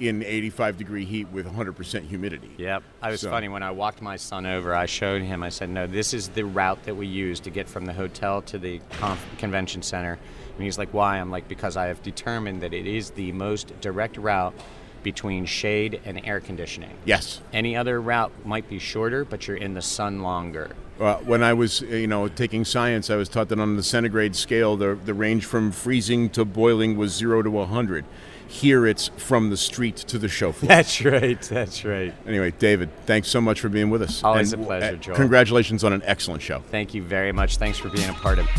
in 0.00 0.22
85 0.22 0.76
degree 0.76 1.04
heat 1.04 1.28
with 1.32 1.46
100% 1.46 2.02
humidity. 2.04 2.50
Yep. 2.56 2.82
I 3.02 3.10
was 3.10 3.20
So- 3.20 3.30
funny 3.30 3.48
when 3.48 3.62
I 3.62 3.70
walked 3.72 4.00
my 4.00 4.16
son 4.16 4.46
over. 4.46 4.74
I 4.74 4.86
showed 4.86 5.22
him. 5.22 5.42
I 5.42 5.48
said, 5.48 5.70
"No, 5.70 5.86
this 5.86 6.14
is 6.14 6.28
the 6.28 6.44
route 6.44 6.84
that 6.84 6.94
we 6.96 7.06
use 7.06 7.40
to 7.40 7.50
get 7.50 7.68
from 7.68 7.84
the 7.86 7.92
hotel 7.92 8.42
to 8.42 8.58
the 8.58 8.80
conf- 9.00 9.26
convention 9.38 9.82
center." 9.82 10.18
And 10.56 10.64
he's 10.64 10.78
like, 10.78 10.92
"Why?" 10.94 11.18
I'm 11.18 11.30
like, 11.30 11.48
"Because 11.48 11.76
I 11.76 11.86
have 11.86 12.02
determined 12.02 12.60
that 12.62 12.72
it 12.72 12.86
is 12.86 13.10
the 13.10 13.32
most 13.32 13.80
direct 13.80 14.16
route 14.16 14.54
between 15.02 15.46
shade 15.46 16.00
and 16.04 16.20
air 16.24 16.40
conditioning. 16.40 16.90
Yes. 17.04 17.40
Any 17.52 17.76
other 17.76 18.00
route 18.00 18.32
might 18.44 18.68
be 18.68 18.78
shorter, 18.78 19.24
but 19.24 19.46
you're 19.48 19.56
in 19.56 19.74
the 19.74 19.82
sun 19.82 20.22
longer." 20.22 20.70
Uh, 21.00 21.14
when 21.18 21.44
I 21.44 21.52
was, 21.54 21.80
you 21.82 22.08
know, 22.08 22.26
taking 22.26 22.64
science, 22.64 23.08
I 23.08 23.14
was 23.14 23.28
taught 23.28 23.48
that 23.50 23.60
on 23.60 23.76
the 23.76 23.84
centigrade 23.84 24.34
scale, 24.34 24.76
the, 24.76 24.98
the 25.04 25.14
range 25.14 25.44
from 25.44 25.70
freezing 25.70 26.28
to 26.30 26.44
boiling 26.44 26.96
was 26.96 27.14
zero 27.14 27.40
to 27.42 27.50
100. 27.50 28.04
Here 28.48 28.86
it's 28.86 29.08
from 29.16 29.50
the 29.50 29.56
street 29.56 29.96
to 29.96 30.18
the 30.18 30.28
show 30.28 30.52
floor. 30.52 30.68
That's 30.68 31.04
right. 31.04 31.40
That's 31.42 31.84
right. 31.84 32.14
anyway, 32.26 32.50
David, 32.58 32.88
thanks 33.06 33.28
so 33.28 33.40
much 33.40 33.60
for 33.60 33.68
being 33.68 33.90
with 33.90 34.02
us. 34.02 34.24
Always 34.24 34.52
And, 34.52 34.62
a 34.62 34.66
pleasure, 34.66 34.96
Joel. 34.96 35.16
Congratulations 35.16 35.84
on 35.84 35.92
an 35.92 36.02
excellent 36.04 36.42
show. 36.42 36.60
Thank 36.70 36.94
you 36.94 37.02
very 37.02 37.30
much. 37.30 37.58
Thanks 37.58 37.78
for 37.78 37.90
being 37.90 38.08
a 38.08 38.14
part 38.14 38.38
of 38.38 38.46
it. 38.46 38.50